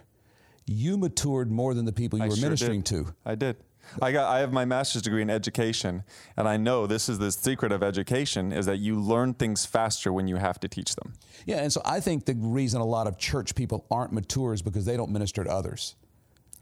[0.67, 3.05] you matured more than the people you I were sure ministering did.
[3.05, 3.15] to.
[3.25, 3.57] I did.
[4.01, 6.03] I got I have my master's degree in education
[6.37, 10.13] and I know this is the secret of education is that you learn things faster
[10.13, 11.13] when you have to teach them.
[11.45, 14.61] Yeah, and so I think the reason a lot of church people aren't mature is
[14.61, 15.95] because they don't minister to others.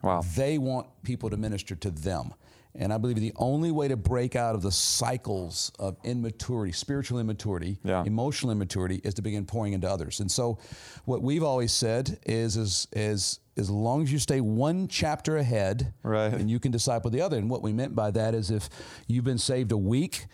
[0.02, 0.22] Wow.
[0.36, 2.34] They want people to minister to them.
[2.76, 7.20] And I believe the only way to break out of the cycles of immaturity, spiritual
[7.20, 8.04] immaturity, Yeah.
[8.06, 10.20] emotional immaturity, is to begin pouring into others.
[10.20, 10.60] And so,
[11.06, 15.94] what we've always said is, is, is as long as you stay one chapter ahead,
[16.02, 16.34] Right.
[16.34, 17.38] and you can disciple the other.
[17.38, 18.70] And what we meant by that is if
[19.08, 20.26] you've been saved a week,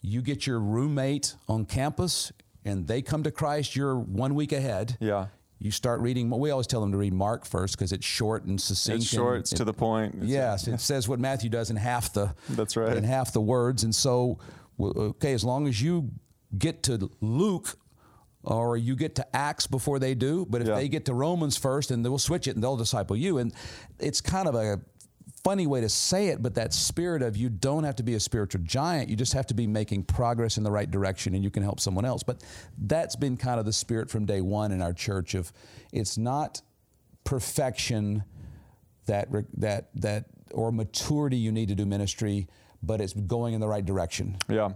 [0.00, 2.32] you get your roommate on campus,
[2.64, 4.96] and they come to Christ, you're one week ahead.
[5.00, 5.26] Yeah.
[5.58, 6.30] You start reading.
[6.30, 9.02] We always tell them to read Mark first because it's short and succinct.
[9.02, 10.14] It's short, and it's it- to the point.
[10.14, 12.34] It's- Yes, it says what Matthew does in half the.
[12.48, 12.96] That's right.
[12.96, 14.38] In half the words, and so
[14.80, 16.10] okay, as long as you
[16.56, 17.76] get to Luke.
[18.42, 20.76] Or you get to Acts before they do, but if Yeah.
[20.76, 23.38] they get to Romans first, and they'll switch it and they'll disciple you.
[23.38, 23.52] And
[23.98, 24.80] it's kind of a
[25.44, 28.20] funny way to say it, but that spirit of you don't have to be a
[28.20, 29.08] spiritual giant.
[29.08, 31.80] You just have to be making progress in the right direction and you can help
[31.80, 32.22] someone else.
[32.22, 32.42] But
[32.78, 35.52] that's been kind of the spirit from day one in our church of
[35.92, 36.60] it's not
[37.24, 38.24] perfection
[39.06, 42.48] that that that or maturity you need to do ministry,
[42.82, 44.36] but it's going in the right direction.
[44.48, 44.72] Yeah.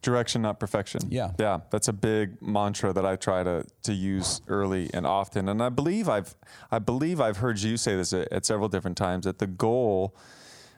[0.00, 1.00] Direction, not perfection.
[1.08, 1.32] Yeah.
[1.38, 1.60] Yeah.
[1.70, 5.48] That's a big mantra that I try to, to use early and often.
[5.48, 6.36] And I believe I've,
[6.70, 10.14] I believe I've heard you say this at, at several different times that the goal,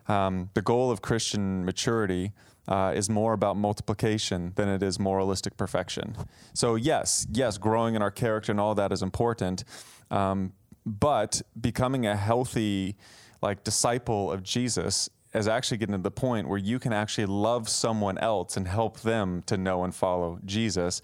[0.09, 2.33] um, the goal of Christian maturity
[2.67, 6.17] uh, is more about multiplication than it is moralistic perfection.
[6.55, 9.65] So yes, yes, growing in our character and all that is important.
[10.11, 10.55] Um,
[10.87, 12.97] but becoming a healthy,
[13.43, 17.69] like disciple of Jesus is actually getting to the point where you can actually love
[17.69, 21.03] someone else and help them to know and follow Jesus.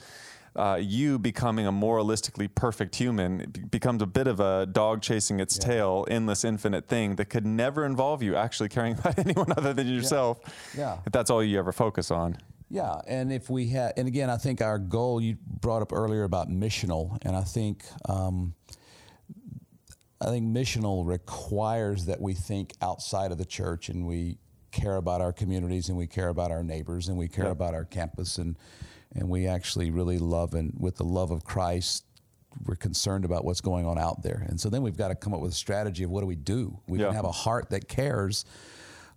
[0.57, 5.59] Uh, you becoming a moralistically perfect human becomes a bit of a dog chasing its
[5.59, 5.67] yeah.
[5.67, 9.87] tail, endless, infinite thing that could never involve you actually caring about anyone other than
[9.87, 10.41] yourself.
[10.75, 10.81] Yeah.
[10.81, 10.99] yeah.
[11.05, 12.39] If that's all you ever focus on.
[12.69, 16.25] Yeah, and if we had, and again, I think our goal you brought up earlier
[16.25, 18.55] about missional, and I think um,
[20.21, 24.39] I think missional requires that we think outside of the church and we
[24.71, 27.53] care about our communities and we care about our neighbors and we care yep.
[27.53, 28.57] about our campus and
[29.15, 32.05] and we actually really love and with the love of Christ
[32.65, 34.45] we're concerned about what's going on out there.
[34.49, 36.37] And so then we've got to come up with a strategy of what do we
[36.37, 36.79] do?
[36.87, 37.07] We yeah.
[37.07, 38.45] can have a heart that cares,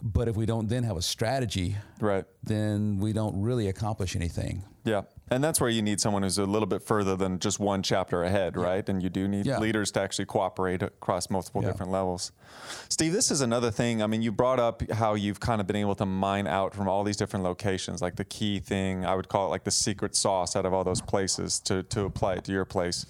[0.01, 4.63] but if we don't then have a strategy, right, then we don't really accomplish anything.
[4.83, 5.03] Yeah.
[5.31, 8.23] And that's where you need someone who's a little bit further than just one chapter
[8.23, 8.63] ahead, yeah.
[8.63, 8.89] right?
[8.89, 9.59] And you do need yeah.
[9.59, 11.69] leaders to actually cooperate across multiple yeah.
[11.69, 12.31] different levels.
[12.89, 14.01] Steve, this is another thing.
[14.01, 16.87] I mean, you brought up how you've kind of been able to mine out from
[16.87, 20.15] all these different locations, like the key thing, I would call it like the secret
[20.15, 23.05] sauce out of all those places to, to apply it to your place.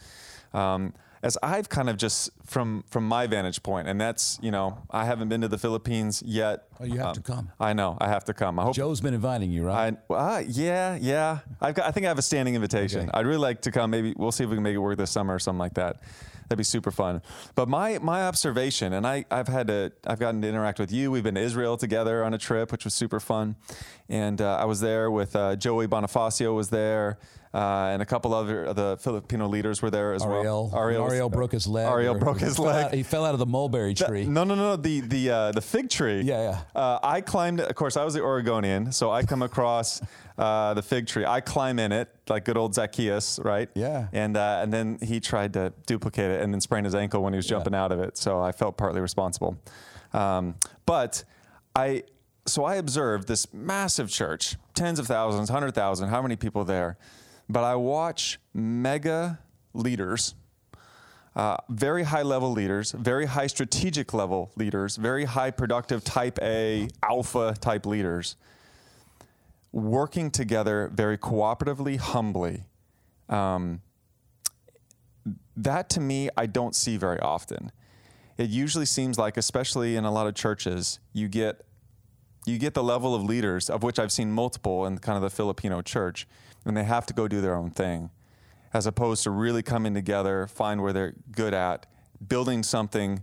[0.53, 4.83] Um, as I've kind of just from from my vantage point, and that's you know
[4.89, 6.67] I haven't been to the Philippines yet.
[6.79, 7.51] Oh, you have um, to come.
[7.59, 8.59] I know I have to come.
[8.59, 9.97] I hope Joe's been inviting you, right?
[10.09, 11.39] I, uh, yeah, yeah.
[11.61, 13.01] I've got, I think I have a standing invitation.
[13.01, 13.11] Okay.
[13.13, 13.91] I'd really like to come.
[13.91, 15.97] Maybe we'll see if we can make it work this summer or something like that.
[16.49, 17.21] That'd be super fun.
[17.53, 21.11] But my my observation, and I I've had to I've gotten to interact with you.
[21.11, 23.55] We've been to Israel together on a trip, which was super fun,
[24.07, 27.19] and uh, I was there with uh, Joey Bonifacio was there.
[27.51, 30.79] Uh, and a couple other the Filipino leaders were there as Ariel, well.
[30.79, 31.87] Ariel, Ariel broke his leg.
[31.87, 32.85] Ariel broke his leg.
[32.85, 34.25] Out, he fell out of the mulberry tree.
[34.25, 36.21] The, no, no, no, the the uh, the fig tree.
[36.21, 36.79] Yeah, yeah.
[36.79, 37.59] Uh, I climbed.
[37.61, 39.99] Of course, I was the Oregonian, so I come across
[40.37, 41.25] uh, the fig tree.
[41.25, 43.67] I climb in it like good old Zacchaeus, right?
[43.73, 44.09] Yeah.
[44.13, 47.33] And uh, and then he tried to duplicate it and then sprained his ankle when
[47.33, 47.83] he was jumping yeah.
[47.83, 48.15] out of it.
[48.15, 49.57] So I felt partly responsible.
[50.13, 50.53] Um,
[50.85, 51.23] but
[51.75, 52.03] I
[52.45, 56.97] so I observed this massive church, tens of thousands, hundred thousand, how many people there?
[57.49, 59.39] But I watch mega
[59.73, 60.35] leaders,
[61.35, 66.87] uh, very high level leaders, very high strategic level leaders, very high productive type A,
[67.01, 68.35] alpha type leaders,
[69.71, 72.63] working together very cooperatively, humbly.
[73.27, 73.81] Um,
[75.57, 77.71] that to me, I don't see very often.
[78.37, 81.65] It usually seems like, especially in a lot of churches, you get
[82.45, 85.29] you get the level of leaders of which I've seen multiple in kind of the
[85.29, 86.25] Filipino church
[86.65, 88.09] and they have to go do their own thing,
[88.73, 91.85] as opposed to really coming together, find where they're good at,
[92.27, 93.21] building something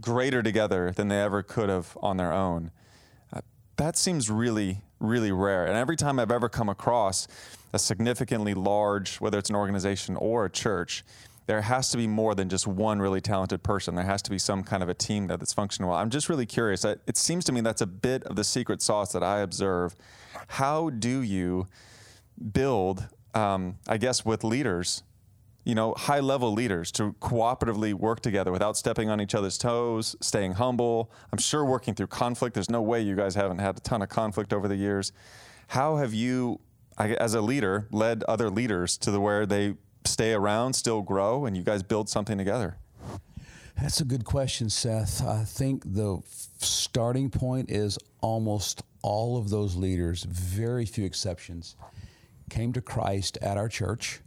[0.00, 2.70] greater together than they ever could have on their own.
[3.32, 3.40] Uh,
[3.76, 5.66] that seems really, really rare.
[5.66, 7.26] And every time I've ever come across
[7.72, 11.04] a significantly large, whether it's an organization or a church,
[11.46, 13.94] there has to be more than just one really talented person.
[13.94, 15.98] There has to be some kind of a team that, that's functioning well.
[15.98, 16.84] I'm just really curious.
[16.84, 19.94] It seems to me that's a bit of the secret sauce that I observe.
[20.48, 21.66] How do you
[22.52, 25.02] build, um, I guess, with leaders,
[25.64, 30.14] you know, high level leaders to cooperatively work together without stepping on each other's toes,
[30.20, 31.10] staying humble.
[31.32, 32.54] I'm sure working through conflict.
[32.54, 35.12] There's no way you guys haven't had a ton of conflict over the years.
[35.68, 36.60] How have you,
[36.98, 39.74] as a leader, led other leaders to the where they
[40.04, 42.76] stay around, still grow, and you guys build something together?
[43.80, 45.26] That's a good question, Seth.
[45.26, 46.20] I think the
[46.58, 51.74] starting point is almost all of those leaders, very few exceptions,
[52.50, 54.20] came to Christ at our church,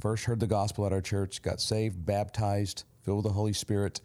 [0.00, 4.00] first heard the gospel at our church, got saved, baptized, filled with the Holy Spirit.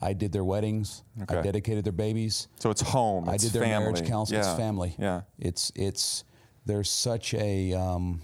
[0.00, 1.02] I did their weddings.
[1.22, 1.38] Okay.
[1.38, 2.48] I dedicated their babies.
[2.58, 3.28] So it's home.
[3.28, 3.92] It's I did their family.
[3.92, 4.36] marriage counsel.
[4.36, 4.40] Yeah.
[4.40, 4.94] It's family.
[4.98, 5.22] Yeah.
[5.38, 6.24] It's it's
[6.66, 8.20] there's such a um,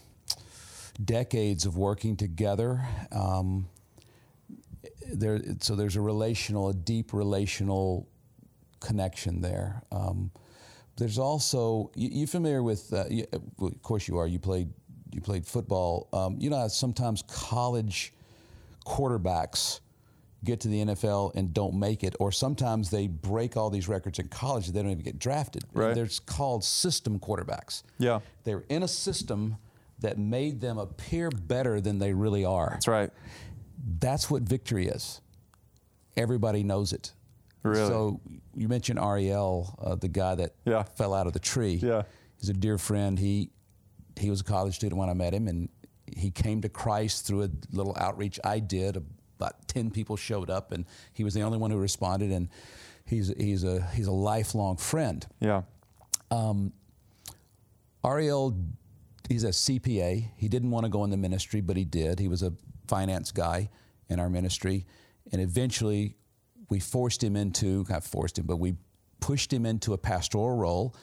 [1.03, 2.86] decades of working together.
[3.12, 3.68] Um,
[5.12, 8.09] there, so there's a relational, a deep relational
[8.80, 9.82] connection there.
[9.91, 10.30] Um,
[10.97, 12.93] there's also you, you familiar with?
[12.93, 14.26] Uh, you, of course, you are.
[14.26, 14.68] You played
[15.12, 16.08] you played football.
[16.12, 18.12] Um, you know, sometimes college
[18.86, 19.80] quarterbacks
[20.44, 24.18] get to the NFL and don't make it, or sometimes they break all these records
[24.18, 25.64] in college and they don't even get drafted.
[25.72, 25.94] Right.
[25.94, 27.82] They're called system quarterbacks.
[27.98, 28.20] Yeah.
[28.44, 29.56] They're in a system
[30.00, 32.70] that made them appear better than they really are.
[32.70, 33.11] That's right.
[33.98, 35.20] That's what victory is.
[36.16, 37.12] Everybody knows it.
[37.62, 37.86] Really?
[37.86, 38.20] So
[38.54, 40.82] you mentioned Ariel, uh, the guy that yeah.
[40.82, 41.74] fell out of the tree.
[41.74, 42.02] Yeah.
[42.38, 43.18] He's a dear friend.
[43.18, 43.50] He
[44.18, 45.68] he was a college student when I met him, and
[46.06, 48.96] he came to Christ through a little outreach I did.
[49.38, 52.30] About ten people showed up, and he was the only one who responded.
[52.30, 52.48] And
[53.04, 55.26] he's he's a he's a lifelong friend.
[55.40, 55.62] Yeah.
[56.30, 56.72] Um,
[58.04, 58.56] Ariel,
[59.28, 60.30] he's a CPA.
[60.36, 62.18] He didn't want to go in the ministry, but he did.
[62.18, 62.52] He was a
[62.86, 63.70] finance guy
[64.08, 64.86] in our ministry,
[65.32, 66.16] and eventually
[66.68, 68.76] we forced him into not forced him, but we
[69.20, 70.94] pushed him into a pastoral role,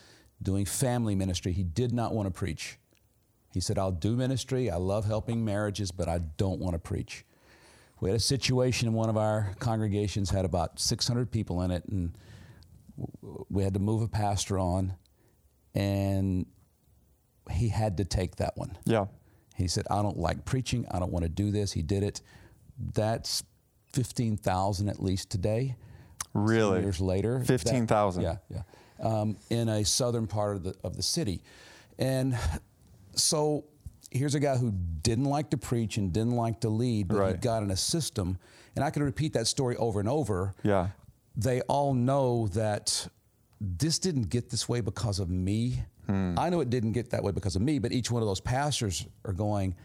[0.41, 1.51] doing family ministry.
[1.51, 2.77] He did not want to preach.
[3.51, 4.69] He said, "I'll do ministry.
[4.69, 7.25] I love helping marriages, but I don't want to preach."
[7.99, 11.83] We had a situation in one of our congregations had about 600 people in it,
[11.85, 12.15] and
[13.49, 14.93] we had to move a pastor on,
[15.73, 16.45] and
[17.51, 18.77] he had to take that one.
[18.85, 19.05] Yeah.
[19.55, 20.85] He said, I don't like preaching.
[20.91, 21.71] I don't want to do this.
[21.71, 22.21] He did it.
[22.93, 23.43] That's
[23.93, 25.75] 15,000 at least today.
[26.33, 26.81] Really?
[26.81, 27.39] Years later.
[27.43, 28.21] 15,000.
[28.21, 28.61] Yeah, yeah.
[28.99, 31.41] Um, in a southern part of the, of the city.
[31.97, 32.37] And
[33.17, 33.65] so
[34.11, 37.33] here's a guy who didn't like to preach and didn't like to lead, but he
[37.37, 38.37] got in a system.
[38.75, 40.89] And I can repeat that story over and over Yeah.
[41.35, 43.07] they all know that
[43.59, 45.83] this didn't get this way because of me.
[46.05, 46.35] Hmm.
[46.37, 48.39] I know it didn't get that way because of me, but each one of those
[48.39, 49.75] pastors are going,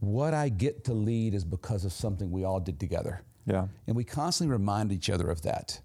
[0.00, 3.22] what I get to lead is because of something we all did together.
[3.46, 3.66] Yeah.
[3.86, 5.80] And we constantly remind each other of that,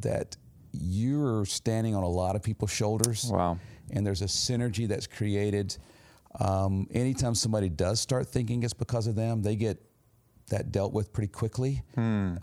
[0.00, 0.36] that
[0.72, 3.30] you're standing on a lot of people's shoulders.
[3.30, 3.58] Wow.
[3.90, 5.76] And there's a synergy that's created.
[6.38, 9.82] Um, anytime somebody does start thinking it's because of them, they get
[10.48, 11.82] that dealt with pretty quickly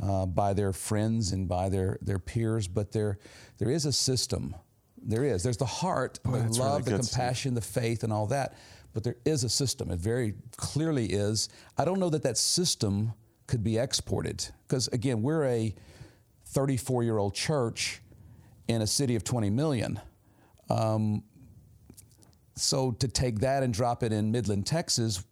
[0.02, 2.68] uh, by their friends and by their, their peers.
[2.68, 3.18] But there,
[3.60, 4.56] there is a system.
[5.02, 5.44] There is.
[5.44, 8.58] There's the heart, the love, really the compassion, the faith, and all that.
[8.94, 9.90] But there is a system.
[9.92, 11.50] It very clearly is.
[11.78, 13.14] I don't know that that system
[13.48, 15.76] could be exported because again, we're a
[16.48, 18.02] 34 year old church
[18.68, 20.00] in a city of 20 million.
[20.70, 21.24] Um,
[22.56, 25.24] so to take that and drop it in Midland, Texas,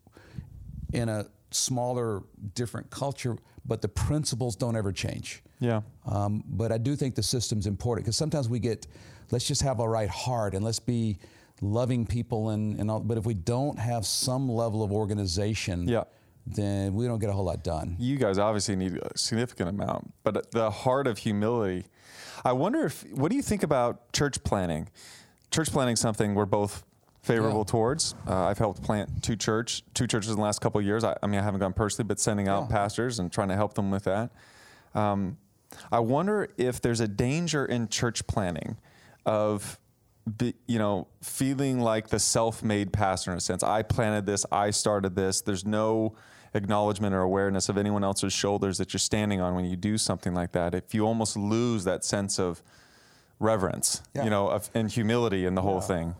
[0.93, 2.23] in a smaller,
[2.55, 5.43] different culture, but the principles don't ever change.
[5.59, 5.81] Yeah.
[6.05, 8.87] Um, but I do think the system's important because sometimes we get,
[9.31, 11.19] let's just have a right heart and let's be
[11.61, 16.05] loving people and, and all, but if we don't have some level of organization, Yeah.
[16.47, 17.95] then we don't get a whole lot done.
[17.99, 21.85] You guys obviously need a significant amount, but the heart of humility.
[22.43, 24.89] I wonder if, what do you think about church planting?
[25.51, 26.83] Church planting is something we're both
[27.21, 27.63] favorable Yeah.
[27.71, 28.15] towards.
[28.27, 31.03] Uh, I've helped plant two church, two churches in the last couple of years.
[31.03, 32.75] I, I mean, I haven't gone personally, but sending out Yeah.
[32.75, 34.31] pastors and trying to help them with that.
[34.95, 35.37] Um,
[35.91, 38.77] I wonder if there's a danger in church planting
[39.25, 39.79] of,
[40.37, 43.63] be, you know, feeling like the self-made pastor in a sense.
[43.63, 44.45] I planted this.
[44.51, 45.41] I started this.
[45.41, 46.13] There's no
[46.53, 50.33] acknowledgement or awareness of anyone else's shoulders that you're standing on when you do something
[50.33, 50.75] like that.
[50.75, 52.61] If you almost lose that sense of
[53.39, 54.25] reverence, Yeah.
[54.25, 56.15] you know, of, and humility in the whole thing.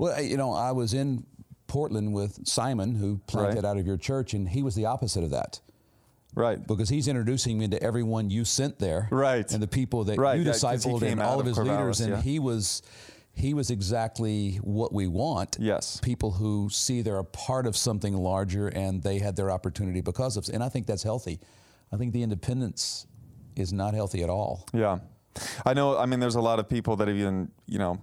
[0.00, 1.26] Well, you know, I was in
[1.66, 3.64] Portland with Simon, who planted Right.
[3.66, 5.60] out of your church, and he was the opposite of that.
[6.34, 6.64] Right.
[6.64, 9.50] because he's introducing me to everyone you sent there, Right.
[9.52, 12.10] And the people that Right, you discipled and all of of his Corvallis, leaders, and
[12.12, 12.22] yeah.
[12.22, 12.82] he was
[13.32, 15.56] he was exactly what we want.
[15.60, 15.98] Yes.
[16.02, 20.36] people who see they're a part of something larger and they had their opportunity because
[20.36, 21.40] of, and I think that's healthy.
[21.92, 23.06] I think the independence
[23.56, 24.66] is not healthy at all.
[24.72, 24.98] Yeah.
[25.66, 28.00] I know, I mean, there's a lot of people that have even, you know,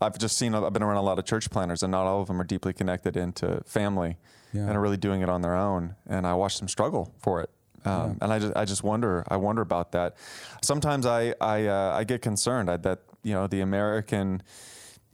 [0.00, 2.28] I've just seen, I've been around a lot of church planters, and not all of
[2.28, 4.16] them are deeply connected into family
[4.52, 4.62] Yeah.
[4.62, 5.94] and are really doing it on their own.
[6.06, 7.50] And I watch them struggle for it.
[7.84, 10.16] Um, And I just, I just wonder, I wonder about that.
[10.62, 14.42] Sometimes I, I, uh, I get concerned that, you know, the American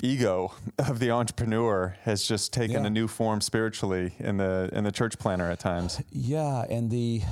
[0.03, 2.87] ego of the entrepreneur has just taken Yeah.
[2.87, 6.01] a new form spiritually in the, in the church planter at times.
[6.11, 7.23] Yeah, and the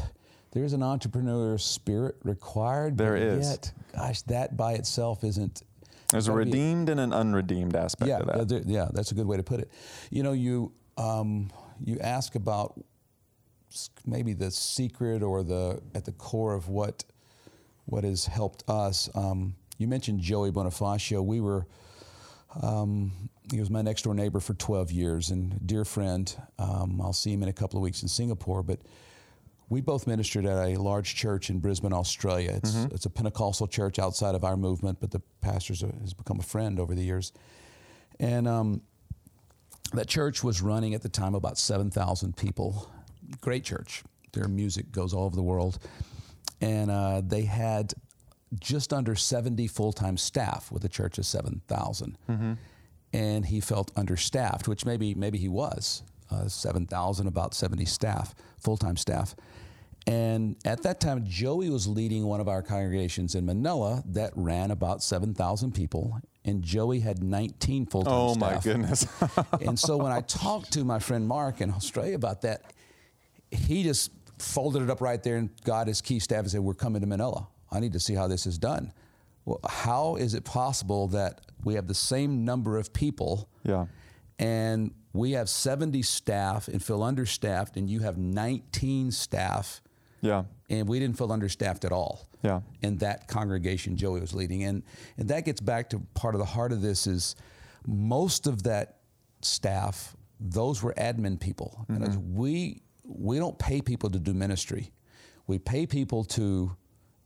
[0.52, 2.98] there's an entrepreneur spirit required.
[2.98, 3.48] There is.
[3.48, 5.62] Yet, gosh, that by itself isn't.
[6.12, 8.66] There's a redeemed and an unredeemed aspect yeah, of that.
[8.66, 9.70] yeah, that's a good way to put it.
[10.10, 11.50] You know, you um,
[11.82, 12.78] you ask about
[14.06, 17.04] maybe the secret or the at the core of what
[17.86, 19.08] what has helped us.
[19.14, 21.24] Um, you mentioned Joey Bonifacio.
[21.24, 21.66] We were
[22.62, 26.34] um, he was my next door neighbor for 12 years and dear friend.
[26.58, 28.80] Um, I'll see him in a couple of weeks in Singapore, but.
[29.72, 32.60] We both ministered at a large church in Brisbane, Australia.
[32.62, 36.42] It's, it's a Pentecostal church outside of our movement, but the pastor has become a
[36.42, 37.32] friend over the years.
[38.20, 38.82] And um,
[39.94, 42.92] that church was running at the time about 7,000 people.
[43.40, 44.02] Great church.
[44.34, 45.78] Their music goes all over the world.
[46.60, 47.94] And uh, they had
[48.60, 52.18] just under 70 full time staff with a church of 7,000.
[53.14, 56.02] And he felt understaffed, which maybe, maybe he was.
[56.30, 59.34] Uh, 7,000, about 70 staff, full time staff.
[60.06, 64.70] And at that time, Joey was leading one of our congregations in Manila that ran
[64.70, 66.18] about 7,000 people.
[66.44, 68.40] and Joey had 19 full time Oh staff.
[68.40, 69.06] my goodness.
[69.60, 72.72] and so when I talked to my friend Mark in Australia about that,
[73.52, 76.74] he just folded it up right there and got his key staff and said, We're
[76.74, 77.46] coming to Manila.
[77.70, 78.92] I need to see how this is done.
[79.44, 83.86] Well, how is it possible that we have the same number of people yeah.
[84.38, 89.80] and we have 70 staff and feel understaffed, and you have 19 staff,
[90.22, 90.44] Yeah.
[90.70, 92.28] and we didn't feel understaffed at all?
[92.42, 92.62] Yeah.
[92.80, 94.64] in that congregation Joey was leading.
[94.64, 94.82] And,
[95.16, 97.36] and that gets back to part of the heart of this is
[97.86, 98.96] most of that
[99.42, 101.84] staff, those were admin people.
[101.88, 104.90] And as we, we don't pay people to do ministry.
[105.46, 106.74] We pay people to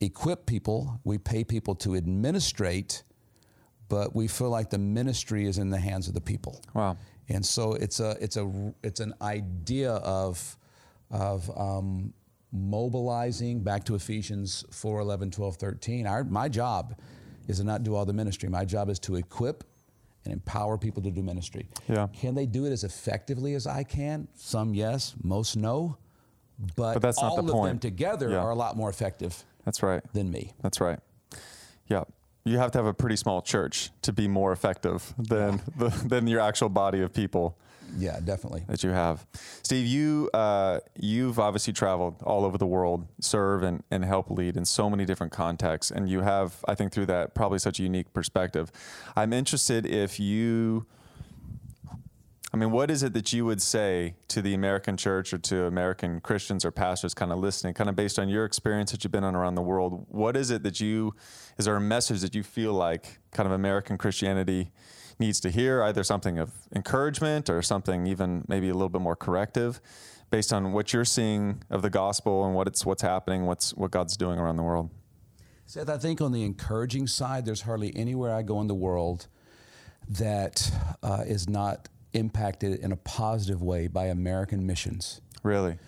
[0.00, 1.00] equip people.
[1.04, 3.02] We pay people to administrate,
[3.88, 6.62] but we feel like the ministry is in the hands of the people.
[6.74, 6.96] Wow.
[7.28, 10.58] And so it's a it's a it's an idea of
[11.10, 12.12] of um,
[12.56, 16.06] mobilizing back to Ephesians 4, 11, 12, 13.
[16.06, 16.98] Our, my job
[17.48, 18.48] is to not do all the ministry.
[18.48, 19.64] My job is to equip
[20.24, 21.68] and empower people to do ministry.
[21.88, 22.08] Yeah.
[22.12, 24.26] Can they do it as effectively as I can?
[24.34, 25.98] Some yes, most no.
[26.74, 28.38] But, But that's not all the of them together Yeah.
[28.38, 30.02] are a lot more effective That's right.
[30.14, 30.52] than me.
[30.62, 30.98] That's right.
[31.86, 32.04] Yeah.
[32.44, 36.26] You have to have a pretty small church to be more effective than the, than
[36.26, 37.58] your actual body of people
[37.96, 38.64] Yeah, definitely.
[38.68, 39.26] that you have.
[39.62, 44.56] Steve, you uh, you've obviously traveled all over the world, serve and, and help lead
[44.56, 47.82] in so many different contexts, and you have, I think, through that probably such a
[47.82, 48.72] unique perspective.
[49.14, 50.86] I'm interested if you,
[52.52, 55.64] I mean, what is it that you would say to the American church or to
[55.64, 59.12] American Christians or pastors, kind of listening, kind of based on your experience that you've
[59.12, 60.06] been on around the world?
[60.08, 61.14] What is it that you,
[61.58, 64.72] is there a message that you feel like kind of American Christianity?
[65.18, 69.16] Needs to hear either something of encouragement or something even maybe a little bit more
[69.16, 69.80] corrective
[70.30, 73.90] based on what you're seeing of the gospel and what it's what's happening what's what
[73.90, 74.90] God's doing around the world.
[75.68, 79.26] Seth, I think on the encouraging side, there's hardly anywhere I go in the world
[80.08, 80.70] that
[81.02, 85.20] uh, is not impacted in a positive way by American missions.
[85.42, 85.78] really?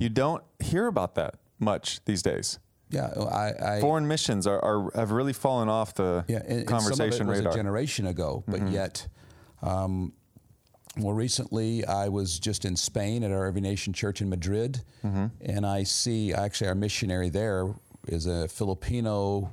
[0.00, 2.58] You don't hear about that much these days
[2.90, 6.66] Yeah, I, I foreign missions are, are have really fallen off the yeah, and, and
[6.66, 9.06] conversation some of it was radar a generation ago, but yet.
[9.62, 10.12] Um,
[10.96, 15.66] more recently, I was just in Spain at our Every Nation Church in Madrid, and
[15.66, 17.74] I see actually our missionary there
[18.06, 19.52] is a Filipino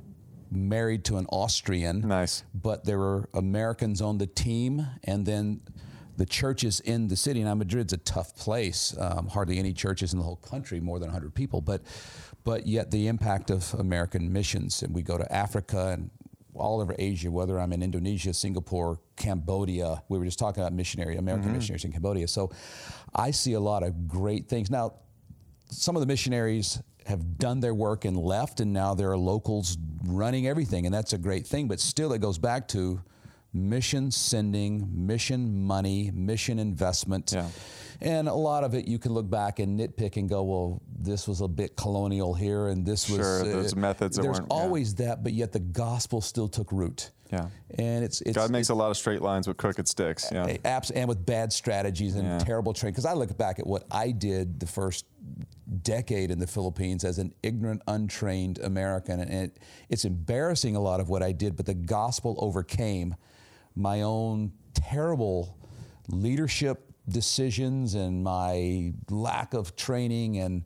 [0.52, 2.00] married to an Austrian.
[2.06, 2.44] Nice.
[2.54, 5.62] But there were Americans on the team, and then
[6.16, 7.42] the churches in the city.
[7.42, 8.94] Now Madrid's a tough place.
[8.98, 11.60] Um, hardly any churches in the whole country, more than 100 people.
[11.60, 11.82] But
[12.44, 16.10] but yet the impact of American missions, and we go to Africa and
[16.54, 20.02] all over Asia, whether I'm in Indonesia, Singapore, Cambodia.
[20.08, 21.56] We were just talking about missionary American mm-hmm.
[21.56, 22.28] missionaries in Cambodia.
[22.28, 22.50] So
[23.14, 24.94] I see a lot of great things now
[25.72, 29.76] some of the missionaries have done their work and left, and now there are locals
[30.04, 31.66] running everything, and that's a great thing.
[31.66, 33.02] But still, it goes back to
[33.52, 37.32] mission sending, mission money, mission investment.
[37.34, 37.48] Yeah.
[38.00, 41.28] And a lot of it you can look back and nitpick and go, well, this
[41.28, 43.18] was a bit colonial here, and this was.
[43.18, 44.56] Sure, those uh, methods that There's weren't- yeah.
[44.56, 47.10] always that, but yet the gospel still took root.
[47.30, 47.48] Yeah.
[47.78, 50.66] And it's, it's God makes a lot of straight lines with crooked sticks yeah a-
[50.66, 52.38] abs- and with bad strategies and Yeah.
[52.38, 52.92] terrible training.
[52.92, 55.06] Because I look back at what I did the first
[55.82, 61.00] decade in the Philippines as an ignorant, untrained American, and it, it's embarrassing a lot
[61.00, 61.56] of what I did.
[61.56, 63.14] But the gospel overcame
[63.74, 65.58] my own terrible
[66.08, 70.64] leadership decisions and my lack of training and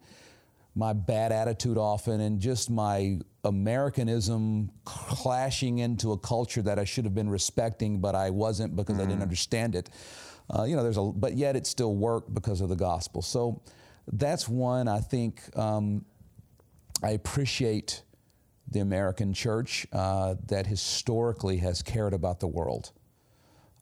[0.75, 7.05] my bad attitude often and just my Americanism clashing into a culture that I should
[7.05, 9.89] have been respecting, but I wasn't because I didn't understand it.
[10.51, 13.23] Uh, you know, there's a, but yet it still worked because of the gospel.
[13.23, 13.63] So
[14.13, 16.05] that's one I think um,
[17.03, 18.03] I appreciate
[18.71, 22.93] the American church uh, that historically has cared about the world.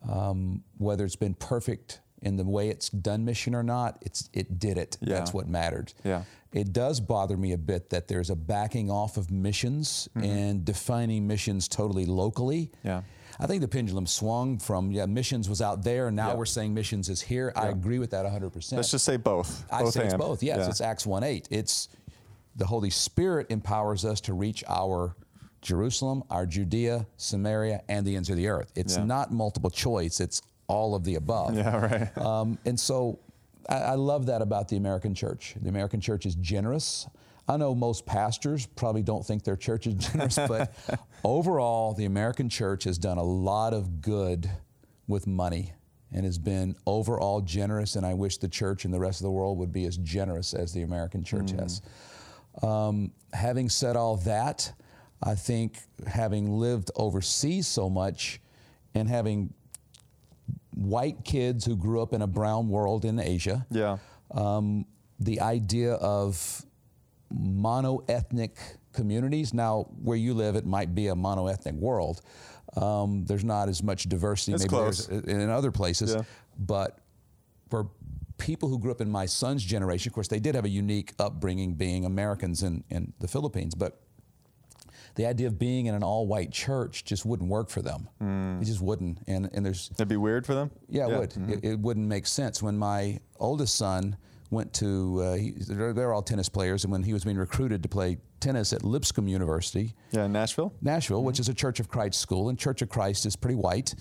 [0.09, 4.59] Um, whether it's been perfect in the way it's done mission or not, it's it
[4.59, 4.97] did it.
[5.01, 5.15] Yeah.
[5.15, 5.93] That's what mattered.
[6.05, 6.23] Yeah.
[6.53, 11.27] It does bother me a bit that there's a backing off of missions and defining
[11.27, 12.71] missions totally locally.
[12.79, 12.87] Mm-hmm.
[12.89, 13.03] Yeah.
[13.41, 16.35] I think the pendulum swung from yeah missions was out there and now Yeah.
[16.37, 17.53] we're saying missions is here.
[17.57, 18.73] I agree with that 100%.
[18.77, 20.43] let's just say both I both say it's both.
[20.43, 21.49] Yes, it's Acts 1 8.
[21.51, 21.89] It's
[22.57, 25.17] the Holy Spirit empowers us to reach our
[25.65, 28.71] Jerusalem, our Judea, Samaria, and the ends of the earth.
[28.77, 29.05] It's Yeah.
[29.05, 31.57] not multiple choice, it's all of the above.
[31.57, 33.19] yeah right Um, and so
[33.69, 35.57] I, I love that about the American church.
[35.61, 37.09] The American church is generous.
[37.49, 40.73] I know most pastors probably don't think their church is generous, but
[41.25, 44.49] overall, the American church has done a lot of good
[45.09, 45.73] with money
[46.13, 47.97] and has been overall generous.
[47.97, 50.55] And I wish the church and the rest of the world would be as generous
[50.55, 51.83] as the American church has.
[52.63, 54.73] Um, having said all that,
[55.23, 58.41] I think having lived overseas so much
[58.95, 59.55] and having
[60.75, 63.99] white kids who grew up in a brown world in Asia, Yeah.
[64.33, 64.87] um,
[65.21, 66.65] the idea of
[67.33, 68.51] monoethnic
[68.93, 69.55] communities.
[69.55, 72.21] Now, where you live, it might be a monoethnic world.
[72.77, 75.09] Um, there's not as much diversity It's maybe close.
[75.09, 76.23] in other places, Yeah.
[76.59, 76.99] but
[77.71, 77.89] for
[78.37, 81.15] people who grew up in my son's generation, of course, they did have a unique
[81.19, 84.01] upbringing being Americans in, in the Philippines, but
[85.17, 88.09] the idea of being in an all-white church just wouldn't work for them.
[88.19, 88.61] Hmm.
[88.61, 89.19] It just wouldn't.
[89.27, 90.71] And and there's That'd be weird for them.
[90.89, 91.33] yeah, it would.
[91.33, 91.51] Hmm.
[91.51, 92.63] It, it wouldn't make sense.
[92.63, 94.17] When my oldest son
[94.51, 97.83] went to, uh, he, they're, they're all tennis players, and when he was being recruited
[97.83, 100.73] to play tennis at Lipscomb University, Yeah, in Nashville.
[100.81, 101.43] Nashville, which hmm.
[101.43, 103.95] is a Church of Christ school, and Church of Christ is pretty white.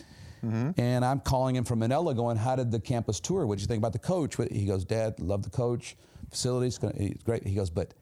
[0.44, 0.72] Mm-hmm.
[0.80, 3.48] And I'm calling him from Manila, going, "How did the campus tour?
[3.48, 5.96] What did you think about the coach?" He goes, "Dad, love the coach.
[6.30, 6.78] Facilities,
[7.24, 7.94] great." He goes, "But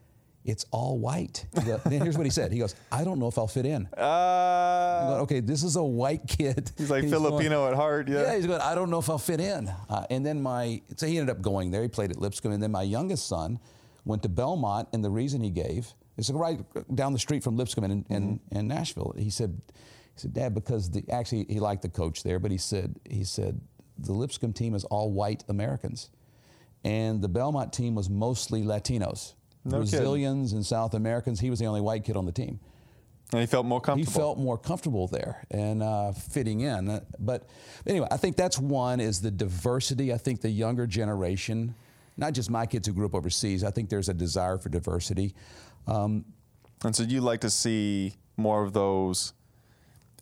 [0.46, 2.52] it's all white." He goes- then here's what he said.
[2.52, 5.84] He goes, "I don't know if I'll fit in." Uh, going, okay, this is a
[5.84, 6.72] white kid.
[6.78, 8.08] he's like going- Filipino at heart.
[8.08, 8.22] Yeah.
[8.24, 9.68] yeah, he's going, I don't know if I'll fit in.
[9.90, 11.82] Uh, and then my, so he ended up going there.
[11.82, 12.52] He played at Lipscomb.
[12.52, 13.60] And then my youngest son
[14.06, 14.88] went to Belmont.
[14.94, 16.60] And the reason he gave is right
[16.96, 19.14] down the street from Lipscomb in, in, in Nashville.
[19.18, 19.60] He said,
[20.16, 23.24] he said, Dad, because the, actually he liked the coach there, but he said, he
[23.24, 23.60] said,
[23.98, 26.10] the Lipscomb team is all white Americans.
[26.84, 29.90] And the Belmont team was mostly Latinos, No kidding.
[29.92, 31.40] Brazilians and South Americans.
[31.40, 32.60] He was the only white kid on the team
[33.34, 34.12] and he felt more comfortable.
[34.12, 36.90] he felt more comfortable there and uh, fitting in.
[36.90, 37.48] Uh, But
[37.88, 40.12] anyway, I think that's one is the diversity.
[40.14, 41.74] I think the younger generation,
[42.18, 45.34] not just my kids who grew up overseas, I think there's a desire for diversity.
[45.88, 46.26] Um,
[46.84, 49.32] And so you'd like to see more of those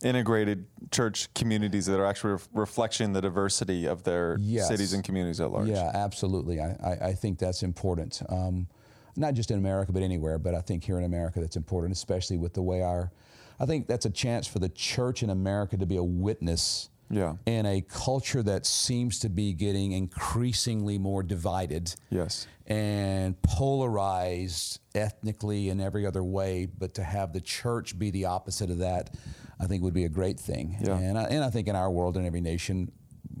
[0.02, 4.68] integrated church communities that are actually ref- reflecting the diversity of their Yes.
[4.68, 5.68] cities and communities at large.
[5.68, 6.60] Yeah, absolutely.
[6.60, 8.22] I, I, I think that's important.
[8.28, 8.68] Um,
[9.16, 10.38] not just in America, but anywhere.
[10.38, 13.10] But I think here in America, that's important, especially with the way our.
[13.58, 17.34] I think that's a chance for the church in America to be a witness Yeah.
[17.44, 22.46] in a culture that seems to be getting increasingly more divided Yes.
[22.66, 26.66] and polarized ethnically and every other way.
[26.66, 29.10] But to have the church be the opposite of that,
[29.58, 30.76] I think would be a great thing.
[30.80, 30.96] Yeah.
[30.98, 32.90] And, I, and I think in our world, in every nation,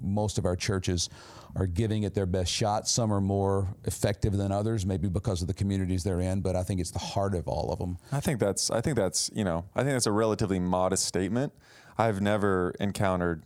[0.02, 1.08] most of our churches
[1.56, 2.88] are giving it their best shot.
[2.88, 6.40] Some are more effective than others, maybe because of the communities they're in.
[6.40, 7.98] But I think it's the heart of all of them.
[8.12, 11.52] I think that's I think that's you know I think that's a relatively modest statement.
[11.98, 13.44] I've never encountered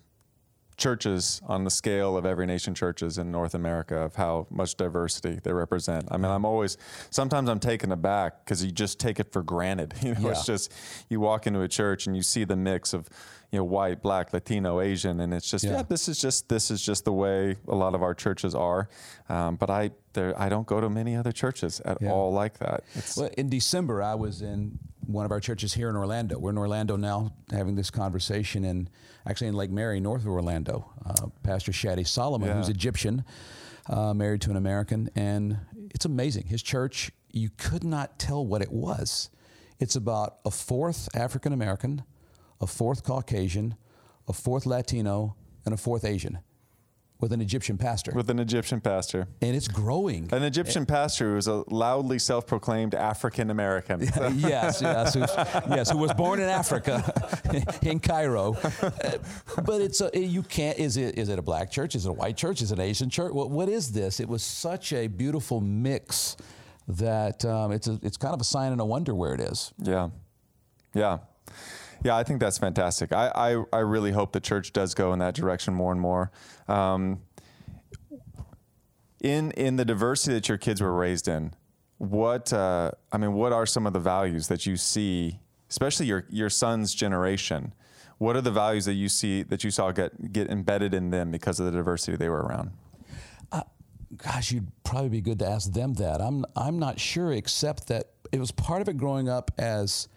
[0.76, 5.38] churches on the scale of every nation churches in North America of how much diversity
[5.42, 6.06] they represent.
[6.10, 6.76] I mean, I'm always
[7.10, 9.94] sometimes I'm taken aback because you just take it for granted.
[10.04, 10.72] You know, it's just
[11.08, 13.08] you walk into a church and you see the mix of
[13.50, 15.82] you know white, black, Latino, Asian, and it's just yeah, Yeah.
[15.82, 18.88] this is just this is just the way a lot of our churches are.
[19.28, 22.10] Um, but I there I don't go to many other churches at Yeah.
[22.12, 22.84] all like that.
[22.94, 26.38] It's, Well, in December, I was in one of our churches here in Orlando.
[26.38, 28.88] We're in Orlando now having this conversation, and
[29.26, 30.90] actually in Lake Mary, north of Orlando.
[31.04, 32.54] Uh, Pastor Shadi Solomon, Yeah.
[32.56, 33.24] who's Egyptian,
[33.86, 35.58] uh, married to an American, and
[35.90, 36.46] it's amazing.
[36.46, 39.28] His church, you could not tell what it was.
[39.78, 42.02] It's about a fourth African American,
[42.60, 43.74] a fourth Caucasian,
[44.26, 45.36] a fourth Latino,
[45.66, 46.38] and a fourth Asian,
[47.20, 49.26] with an Egyptian pastor, with an Egyptian pastor.
[49.40, 50.28] and it's growing.
[50.32, 54.00] An Egyptian pastor who is a loudly self-proclaimed African American.
[54.36, 57.02] yes, yes, yes, who was born in Africa,
[57.82, 58.54] in Cairo.
[58.54, 59.18] Uh,
[59.64, 60.76] But it's a, you can't.
[60.78, 61.94] Is it is it a black church?
[61.94, 62.60] Is it a white church?
[62.62, 63.32] Is it an Asian church?
[63.32, 64.20] What, what is this?
[64.20, 66.36] It was such a beautiful mix
[66.88, 69.72] that um, it's a, it's kind of a sign and a wonder where it is.
[69.78, 70.10] Yeah,
[70.92, 71.18] yeah,
[72.04, 72.16] yeah.
[72.16, 73.12] I think that's fantastic.
[73.12, 76.30] I, I, I really hope the church does go in that direction more and more.
[76.68, 77.22] Um,
[79.22, 81.54] in in the diversity that your kids were raised in,
[81.98, 85.40] what uh, I mean, what are some of the values that you see,
[85.70, 87.72] especially your your son's generation?
[88.18, 91.30] What are the values that you see that you saw get get embedded in them
[91.30, 92.72] because of the diversity they were around?
[94.16, 96.20] Gosh, you'd probably be good to ask them that.
[96.20, 100.08] I'm I'm not sure, except that it was part of it growing up as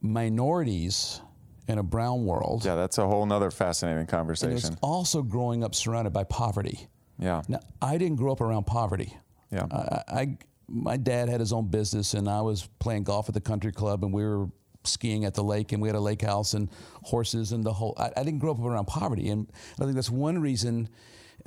[0.00, 1.20] minorities
[1.68, 2.64] in a brown world.
[2.64, 4.76] Yeah, that's a whole nother fascinating conversation.
[4.82, 6.88] also growing up surrounded by poverty.
[7.18, 9.16] Yeah, Now, I didn't grow up around poverty.
[9.50, 9.66] Yeah.
[9.70, 10.38] I, I
[10.68, 14.04] my dad had his own business, and I was playing golf at the country club,
[14.04, 14.48] and we were
[14.84, 16.68] skiing at the lake, and we had a lake house and
[17.02, 17.94] horses and the whole.
[17.96, 19.50] I, I didn't grow up around poverty, and
[19.80, 20.88] I think that's one reason.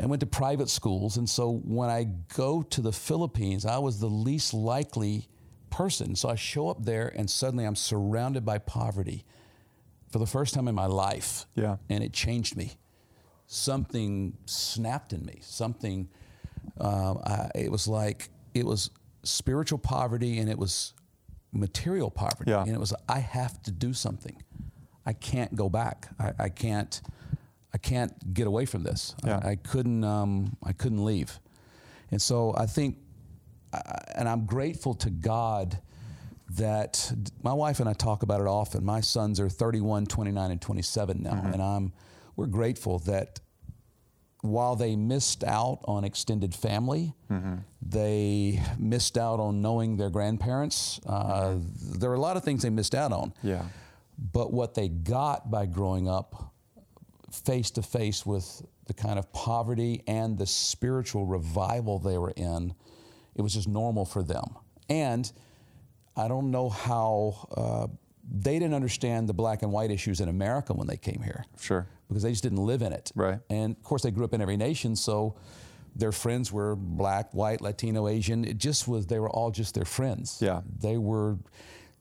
[0.02, 3.99] I went to private schools, and so when I go to the Philippines, I was
[3.99, 5.28] the least likely
[5.70, 6.16] person.
[6.16, 9.26] So I show up there, and suddenly I'm surrounded by poverty
[10.12, 11.46] for the first time in my life.
[11.56, 11.78] Yeah.
[11.90, 12.78] and it changed me
[13.50, 15.40] something snapped in me.
[15.41, 16.08] Something,
[16.80, 18.91] um, I, it was like, it was
[19.24, 20.94] spiritual poverty and it was
[21.52, 22.52] material poverty.
[22.52, 22.62] Yeah.
[22.62, 24.41] And it was, I have to do something.
[25.04, 26.10] I can't go back.
[26.20, 27.02] I, I can't,
[27.74, 29.16] I can't get away from this.
[29.26, 29.40] Yeah.
[29.44, 31.40] I, I couldn't, um, I couldn't leave.
[32.12, 32.98] And so I think,
[34.16, 35.80] and I'm grateful to God
[36.52, 37.14] that
[37.44, 38.84] my wife and I talk about it often.
[38.84, 41.54] My sons are 31, 29, and 27 now, mm-hmm.
[41.54, 41.94] and I'm
[42.36, 43.41] we're grateful that
[44.41, 47.56] while they missed out on extended family, mm-hmm.
[47.82, 51.00] they missed out on knowing their grandparents.
[51.06, 52.00] Uh, mm-hmm.
[52.00, 53.34] there were a lot of things they missed out on.
[53.44, 53.64] Yeah.
[54.18, 56.54] But what they got by growing up
[57.32, 62.74] face to face with the kind of poverty and the spiritual revival they were in,
[63.35, 64.56] it was just normal for them.
[64.89, 65.31] And
[66.15, 67.88] I don't know how uh,
[68.30, 71.88] they didn't understand the black and white issues in America when they came here Sure.
[72.07, 73.11] because they just didn't live in it.
[73.15, 73.39] Right.
[73.49, 75.35] And of course, they grew up in every nation, so
[75.95, 78.45] their friends were black, white, Latino, Asian.
[78.45, 80.39] It just was, they were all just their friends.
[80.41, 80.61] Yeah.
[80.80, 81.38] They were,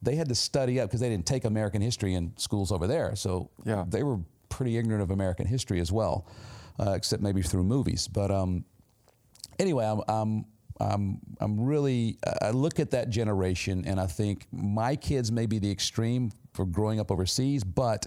[0.02, 3.16] they had to study up because they didn't take American history in schools over there.
[3.16, 3.84] So Yeah.
[3.88, 4.18] they were
[4.48, 6.26] pretty ignorant of American history as well,
[6.78, 8.08] uh, except maybe through movies.
[8.08, 8.64] But um,
[9.58, 10.44] anyway, I'm, I'm,
[10.80, 15.58] I'm, I'm really, I look at that generation and I think my kids may be
[15.58, 18.06] the extreme for growing up overseas, but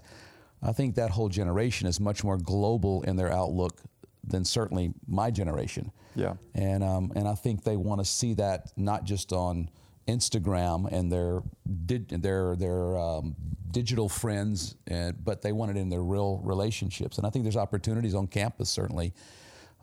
[0.62, 3.82] I think that whole generation is much more global in their outlook
[4.24, 5.92] than certainly my generation.
[6.16, 6.36] Yeah.
[6.54, 9.70] And, um, and I think they want to see that not just on
[10.08, 13.36] Instagram and their, their, their um,
[13.72, 17.18] digital friends, and, but they want it in their real relationships.
[17.18, 19.14] And I think there's opportunities on campus, certainly.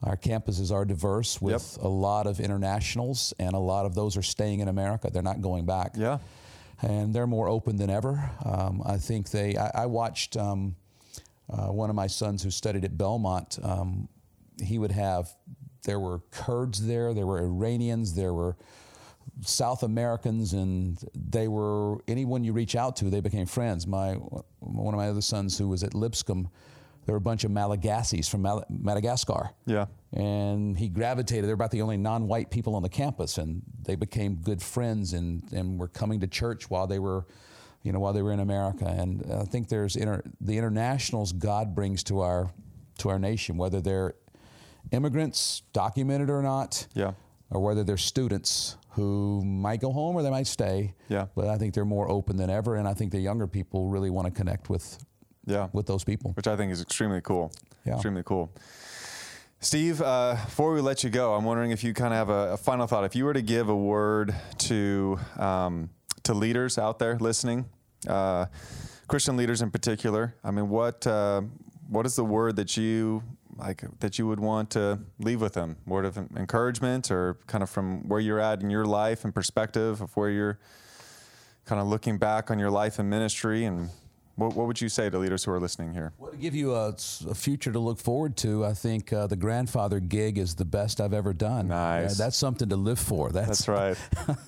[0.02, 4.22] Our campuses are diverse with a lot of internationals, and a lot of those are
[4.22, 5.10] staying in America.
[5.12, 6.18] They're not going back Yeah.
[6.82, 8.30] and they're more open than ever.
[8.44, 9.56] Um, I think they.
[9.56, 10.76] I, I watched um,
[11.50, 13.58] uh, one of my sons who studied at Belmont.
[13.62, 14.08] Um,
[14.62, 15.30] he would have.
[15.84, 17.12] There were Kurds there.
[17.14, 18.14] There were Iranians.
[18.14, 18.56] There were
[19.42, 23.86] South Americans, and they were anyone you reach out to, they became friends.
[23.86, 24.14] My
[24.60, 26.48] one of my other sons who was at Lipscomb.
[27.08, 29.86] There were a bunch of Malagasys from Mal- Madagascar Yeah.
[30.12, 31.46] and he gravitated.
[31.46, 35.42] They're about the only non-white people on the campus, and they became good friends and
[35.50, 37.24] and were coming to church while they were,
[37.82, 38.84] you know, while they were in America.
[38.84, 42.50] And I think there's inter, the internationals God brings to our
[42.98, 44.12] to our nation, whether they're
[44.92, 47.12] immigrants, documented or not, Yeah.
[47.50, 50.94] or whether they're students who might go home or they might stay.
[51.08, 51.28] Yeah.
[51.34, 54.10] But I think they're more open than ever, and I think the younger people really
[54.10, 54.98] want to connect with
[55.48, 55.68] Yeah.
[55.72, 56.32] with those people.
[56.32, 57.52] which I think is extremely cool.
[57.84, 57.94] Yeah.
[57.94, 58.52] Extremely cool.
[59.60, 62.52] Steve, uh, before we let you go, I'm wondering if you kind of have a,
[62.52, 63.04] a final thought.
[63.04, 65.90] If you were to give a word to um,
[66.22, 67.64] to leaders out there listening,
[68.06, 68.46] uh,
[69.08, 71.42] Christian leaders in particular, I mean, what uh,
[71.88, 73.24] what is the word that you
[73.56, 75.76] like that you would want to leave with them?
[75.86, 80.00] Word of encouragement, or kind of from where you're at in your life and perspective
[80.00, 80.58] of where you're
[81.64, 83.90] kind of looking back on your life and ministry and
[84.38, 86.12] what, what would you say to leaders who are listening here?
[86.16, 86.94] Well, to give you a,
[87.28, 91.00] a future to look forward to, I think uh, the grandfather gig is the best
[91.00, 91.68] I've ever done.
[91.68, 92.12] Nice.
[92.12, 93.30] Uh, that's something to live for.
[93.30, 93.96] That's, That's right.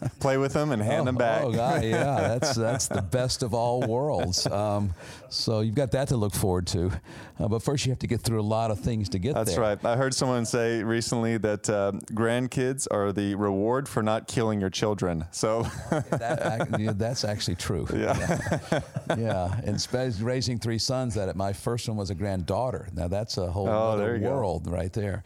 [0.20, 1.42] Play with them and hand oh, them back.
[1.42, 4.46] Oh, God, yeah, that's that's the best of all worlds.
[4.46, 4.94] Um,
[5.28, 6.92] so you've got that to look forward to,
[7.40, 9.54] uh, but first you have to get through a lot of things to get That's
[9.54, 9.64] there.
[9.64, 9.92] That's right.
[9.92, 14.70] I heard someone say recently that uh, grandkids are the reward for not killing your
[14.70, 15.24] children.
[15.32, 15.62] So,
[16.10, 17.86] That, yeah, that's actually true.
[17.92, 18.80] yeah.
[19.16, 19.79] yeah, and
[20.22, 21.14] raising three sons.
[21.14, 22.88] That my first one was a granddaughter.
[22.92, 24.34] Now that's a whole Oh, other you go.
[24.34, 25.22] world right there.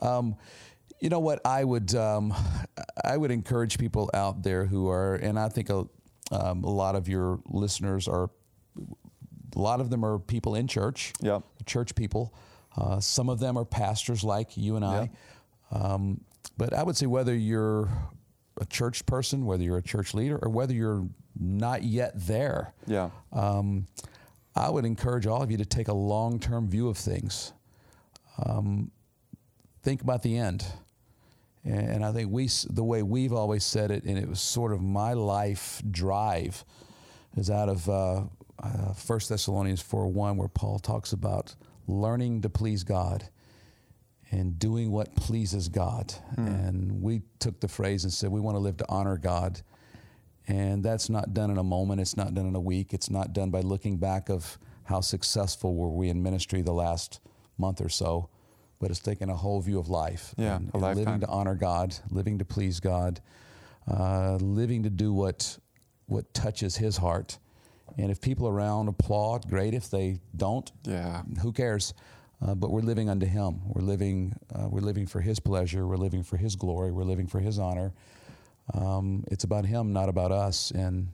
[0.00, 0.36] Um,
[1.00, 1.40] you know what?
[1.44, 2.32] I would um,
[3.04, 5.84] I would encourage people out there who are, and I think a,
[6.30, 8.30] um, a lot of your listeners are.
[9.54, 11.12] A lot of them are people in church.
[11.20, 11.42] Yep.
[11.66, 12.32] Church people.
[12.74, 15.10] Uh, some of them are pastors like you and I.
[15.70, 16.22] Um,
[16.56, 17.90] but I would say whether you're
[18.60, 21.06] a church person, whether you're a church leader, or whether you're
[21.38, 23.10] not yet there, Yeah.
[23.32, 23.86] um,
[24.54, 27.52] I would encourage all of you to take a long term view of things.
[28.44, 28.90] Um,
[29.82, 30.66] think about the end.
[31.64, 34.72] And and I think we, the way we've always said it, and it was sort
[34.72, 36.64] of my life drive,
[37.36, 38.24] is out of uh,
[38.62, 41.54] uh, 1 Thessalonians 4 1, where Paul talks about
[41.86, 43.28] learning to please God
[44.32, 46.12] and doing what pleases God.
[46.36, 49.60] And we took the phrase and said, we want to live to honor God.
[50.48, 52.00] And that's not done in a moment.
[52.00, 52.92] It's not done in a week.
[52.94, 57.20] It's not done by looking back of how successful were we in ministry the last
[57.58, 58.30] month or so.
[58.80, 60.34] But it's taking a whole view of life.
[60.36, 63.20] Yeah, and, and living to honor God, living to please God,
[63.88, 65.58] uh, living to do what
[66.06, 67.38] what touches His heart.
[67.96, 69.72] And if people around applaud, great.
[69.74, 71.22] If they don't, Yeah.
[71.42, 71.94] who cares?
[72.44, 73.60] Uh, but we're living unto Him.
[73.66, 74.34] We're living.
[74.54, 75.86] Uh, we're living for His pleasure.
[75.86, 76.90] We're living for His glory.
[76.90, 77.92] We're living for His honor.
[78.74, 80.70] Um, it's about Him, not about us.
[80.72, 81.08] And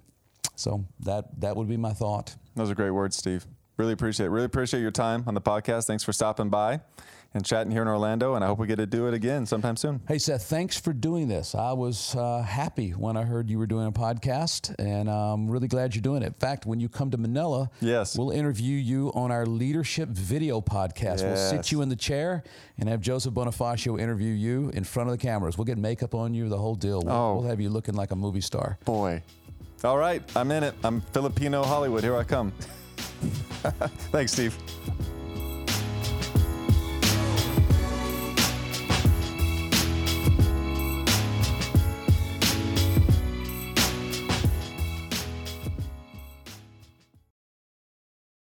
[0.57, 2.35] So that that would be my thought.
[2.57, 3.47] Those are great words, Steve.
[3.77, 4.31] Really appreciate it.
[4.31, 5.87] Really appreciate your time on the podcast.
[5.87, 6.81] Thanks for stopping by
[7.35, 8.35] and chatting here in Orlando.
[8.35, 10.01] And I hope we get to do it again sometime soon.
[10.09, 11.55] Hey, Seth, thanks for doing this.
[11.55, 15.69] I was uh, happy when I heard you were doing a podcast, and I'm really
[15.69, 16.27] glad you're doing it.
[16.27, 18.17] In fact, when you come to Manila, Yes.
[18.17, 21.23] we'll interview you on our leadership video podcast.
[21.23, 22.43] We'll sit you in the chair
[22.79, 25.59] and have Joseph Bonifacio interview you in front of the cameras.
[25.59, 27.03] We'll get makeup on you, the whole deal.
[27.03, 27.35] We'll, Oh.
[27.37, 28.79] we'll have you looking like a movie star.
[28.85, 29.23] Boy.
[29.85, 30.23] All right.
[30.35, 30.75] I'm in it.
[30.83, 32.03] I'm Filipino Hollywood.
[32.03, 32.53] Here I come.
[34.11, 34.57] Thanks, Steve.